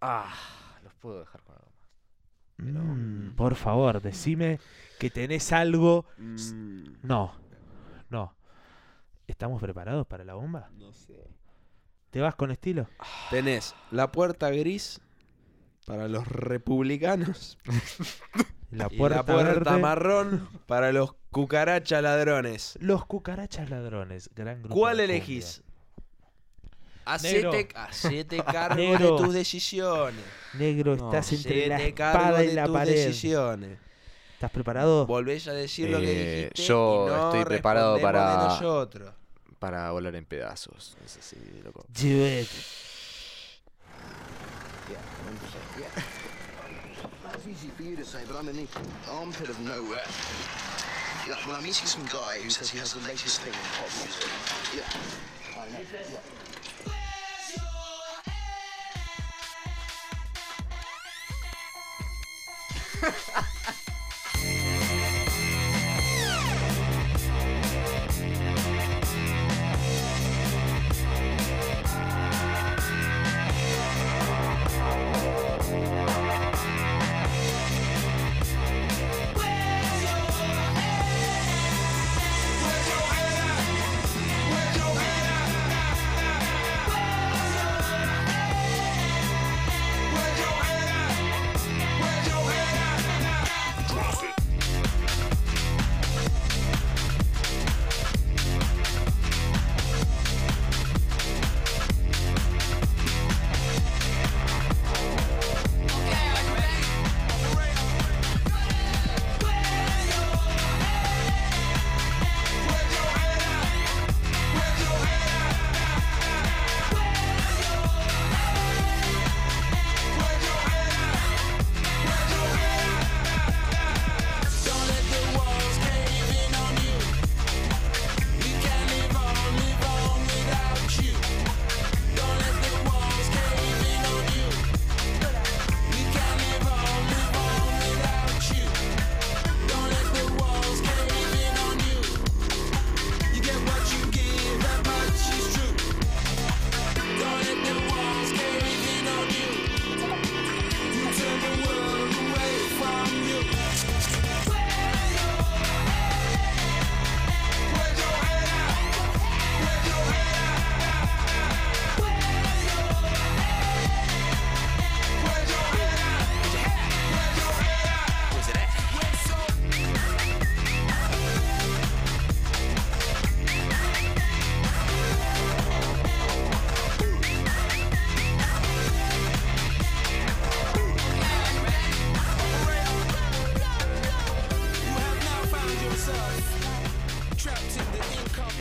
Ah, 0.00 0.34
los 0.82 0.94
puedo 0.94 1.20
dejar 1.20 1.42
con 1.42 1.56
algo 1.56 1.68
más. 1.70 2.96
Mm, 2.98 3.34
por 3.36 3.54
favor, 3.54 4.00
decime 4.00 4.60
que 4.98 5.10
tenés 5.10 5.52
algo. 5.52 6.06
Mm, 6.18 6.84
No, 7.02 7.34
no. 8.10 8.34
¿Estamos 9.26 9.60
preparados 9.60 10.06
para 10.06 10.24
la 10.24 10.34
bomba? 10.34 10.68
no 10.78 10.92
sé. 10.92 11.28
¿Te 12.10 12.20
vas 12.20 12.34
con 12.36 12.50
estilo? 12.50 12.88
Tenés 13.30 13.74
la 13.90 14.10
puerta 14.12 14.50
gris 14.50 15.00
para 15.86 16.08
los 16.08 16.26
republicanos. 16.28 17.58
La 18.76 18.88
y 18.90 18.96
puerta, 18.96 19.16
la 19.18 19.24
puerta 19.24 19.70
verde. 19.70 19.78
marrón 19.80 20.48
para 20.66 20.92
los 20.92 21.14
cucaracha 21.30 22.00
ladrones. 22.02 22.76
Los 22.80 23.04
cucarachas 23.06 23.70
ladrones. 23.70 24.30
Gran 24.34 24.60
grupo 24.62 24.74
¿Cuál 24.74 25.00
elegís? 25.00 25.62
Hacete, 27.04 27.68
hacete 27.74 28.36
cargo 28.44 28.76
Negro. 28.76 29.16
de 29.16 29.24
tus 29.24 29.34
decisiones. 29.34 30.24
Negro, 30.54 30.96
No, 30.96 31.06
estás 31.12 31.32
entre 31.32 31.68
la 31.68 31.80
espada 31.82 32.42
y 32.44 32.52
la 32.52 32.64
tus 32.64 32.72
pared. 32.74 32.92
decisiones. 32.92 33.78
¿Estás 34.34 34.50
preparado? 34.50 35.06
Volvés 35.06 35.46
a 35.48 35.52
decir 35.52 35.88
lo 35.88 35.98
que 36.00 36.10
Eh, 36.10 36.36
dijiste. 36.50 36.62
yo 36.64 37.06
y 37.06 37.10
no 37.10 37.26
estoy 37.30 37.44
preparado 37.44 38.00
para- 38.00 38.30
de 38.30 38.36
nosotros. 38.48 39.14
Para 39.58 39.90
volar 39.92 40.14
en 40.16 40.24
pedazos. 40.26 40.96
Es 41.04 41.16
así, 41.16 41.36
loco. 41.64 41.86
It. 42.02 42.48
It's 47.48 47.62
easy 47.62 47.70
for 47.76 47.82
you 47.84 47.96
to 47.96 48.04
say, 48.04 48.18
but 48.26 48.36
I'm 48.36 48.48
in 48.48 48.56
the 48.56 48.66
armpit 49.08 49.48
of 49.48 49.60
nowhere. 49.60 50.00
Yeah, 51.28 51.36
well, 51.46 51.56
I'm 51.56 51.62
meeting 51.62 51.86
some 51.86 52.04
guy 52.06 52.38
who 52.42 52.50
says 52.50 52.70
he 52.70 52.78
has 52.78 52.92
the 52.92 53.00
latest 53.06 53.40
thing 53.40 53.52
in 53.52 53.60
pop 53.78 53.88
music. 54.02 54.30
Yeah, 54.74 54.82
I 55.56 55.68
know. 55.70 55.78
Yeah. 56.10 56.20
Ha 63.00 63.14
ha 63.32 63.46
ha! 63.64 63.85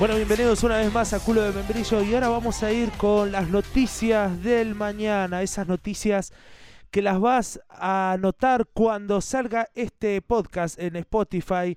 Bueno, 0.06 0.18
bienvenidos 0.18 0.62
una 0.62 0.78
vez 0.78 0.94
más 0.94 1.14
a 1.14 1.20
Culo 1.20 1.42
de 1.42 1.52
Membrillo 1.52 2.04
y 2.04 2.14
ahora 2.14 2.30
vamos 2.30 2.62
a 2.62 2.72
ir 2.72 2.92
con 2.92 3.32
las 3.32 3.50
noticias 3.50 4.44
del 4.44 4.76
mañana, 4.76 5.42
esas 5.42 5.68
noticias 5.68 6.32
que 6.92 7.02
las 7.02 7.20
vas 7.20 7.60
a 7.72 8.16
notar 8.20 8.68
cuando 8.72 9.20
salga 9.20 9.68
este 9.74 10.22
podcast 10.22 10.80
en 10.80 10.96
Spotify, 10.98 11.76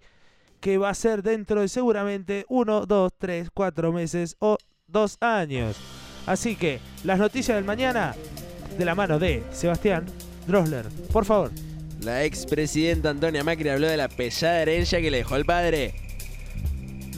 que 0.60 0.76
va 0.76 0.90
a 0.90 0.94
ser 0.94 1.22
dentro 1.22 1.62
de 1.62 1.68
seguramente 1.68 2.44
uno, 2.50 2.84
dos, 2.84 3.12
tres, 3.16 3.48
cuatro 3.54 3.94
meses 3.94 4.36
o 4.40 4.58
dos 4.86 5.16
años. 5.22 5.78
Así 6.26 6.54
que 6.54 6.80
las 7.04 7.18
noticias 7.18 7.56
del 7.56 7.64
mañana 7.64 8.14
de 8.76 8.84
la 8.84 8.94
mano 8.94 9.18
de 9.18 9.42
Sebastián 9.52 10.04
Drosler, 10.46 10.84
por 11.14 11.24
favor. 11.24 11.50
La 12.02 12.24
expresidenta 12.24 13.08
Antonia 13.08 13.42
Macri 13.42 13.70
habló 13.70 13.86
de 13.86 13.96
la 13.96 14.08
pesada 14.08 14.60
herencia 14.60 15.00
que 15.00 15.10
le 15.10 15.16
dejó 15.16 15.36
el 15.36 15.46
padre. 15.46 16.07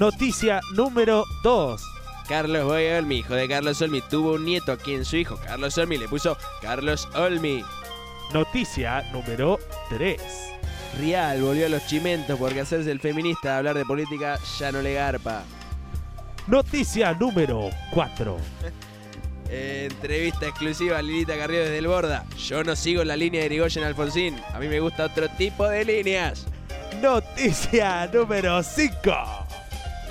Noticia 0.00 0.62
número 0.72 1.26
2. 1.42 1.82
Carlos 2.26 2.64
Boy 2.64 2.86
hijo 3.14 3.34
de 3.34 3.46
Carlos 3.46 3.82
Olmi, 3.82 4.00
tuvo 4.00 4.32
un 4.32 4.46
nieto 4.46 4.72
a 4.72 4.78
quien 4.78 5.04
su 5.04 5.18
hijo 5.18 5.38
Carlos 5.44 5.76
Olmi 5.76 5.98
le 5.98 6.08
puso 6.08 6.38
Carlos 6.62 7.06
Olmi. 7.14 7.62
Noticia 8.32 9.02
número 9.12 9.58
3. 9.90 10.18
Rial 10.98 11.42
volvió 11.42 11.66
a 11.66 11.68
los 11.68 11.86
chimentos 11.86 12.38
porque 12.38 12.62
hacerse 12.62 12.90
el 12.90 12.98
feminista 12.98 13.50
de 13.50 13.56
hablar 13.58 13.76
de 13.76 13.84
política 13.84 14.38
ya 14.58 14.72
no 14.72 14.80
le 14.80 14.94
garpa. 14.94 15.44
Noticia 16.46 17.12
número 17.12 17.68
4. 17.92 18.38
entrevista 19.50 20.46
exclusiva 20.46 20.96
a 20.96 21.02
Lilita 21.02 21.36
Carrillo 21.36 21.64
desde 21.64 21.76
el 21.76 21.88
Borda. 21.88 22.24
Yo 22.38 22.64
no 22.64 22.74
sigo 22.74 23.04
la 23.04 23.18
línea 23.18 23.40
de 23.40 23.46
Irigoyen 23.48 23.84
Alfonsín. 23.84 24.40
A 24.54 24.58
mí 24.60 24.66
me 24.66 24.80
gusta 24.80 25.04
otro 25.04 25.28
tipo 25.36 25.68
de 25.68 25.84
líneas. 25.84 26.46
Noticia 27.02 28.06
número 28.10 28.62
5. 28.62 29.39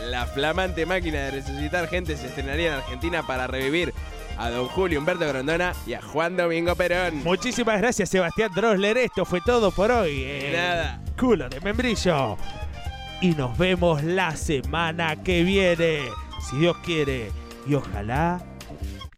La 0.07 0.25
flamante 0.25 0.85
máquina 0.85 1.19
de 1.25 1.31
resucitar 1.31 1.87
gente 1.87 2.15
se 2.15 2.27
estrenaría 2.27 2.67
en 2.69 2.73
Argentina 2.75 3.23
para 3.25 3.47
revivir 3.47 3.93
a 4.37 4.49
don 4.49 4.67
Julio 4.67 4.99
Humberto 4.99 5.27
Grondona 5.27 5.73
y 5.85 5.93
a 5.93 6.01
Juan 6.01 6.37
Domingo 6.37 6.73
Perón. 6.75 7.23
Muchísimas 7.23 7.79
gracias, 7.79 8.09
Sebastián 8.09 8.51
Drosler. 8.55 8.97
Esto 8.97 9.25
fue 9.25 9.41
todo 9.41 9.71
por 9.71 9.91
hoy. 9.91 10.23
De 10.23 10.53
nada. 10.55 11.01
Culo 11.19 11.49
de 11.49 11.59
membrillo. 11.59 12.37
Y 13.21 13.31
nos 13.31 13.57
vemos 13.57 14.01
la 14.03 14.35
semana 14.37 15.21
que 15.21 15.43
viene. 15.43 16.03
Si 16.49 16.57
Dios 16.57 16.77
quiere. 16.77 17.31
Y 17.67 17.75
ojalá 17.75 18.41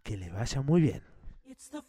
que 0.04 0.18
le 0.18 0.30
vaya 0.32 0.62
muy 0.62 0.82
bien. 0.82 1.04
It's 1.46 1.70
the 1.70 1.82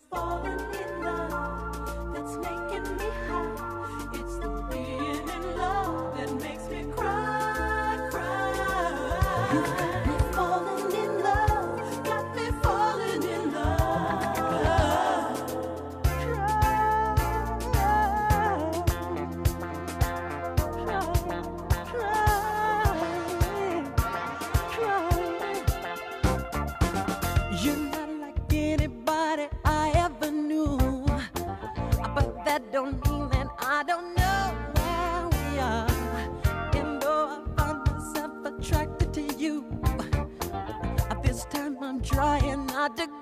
out 42.82 42.96
the 42.96 43.21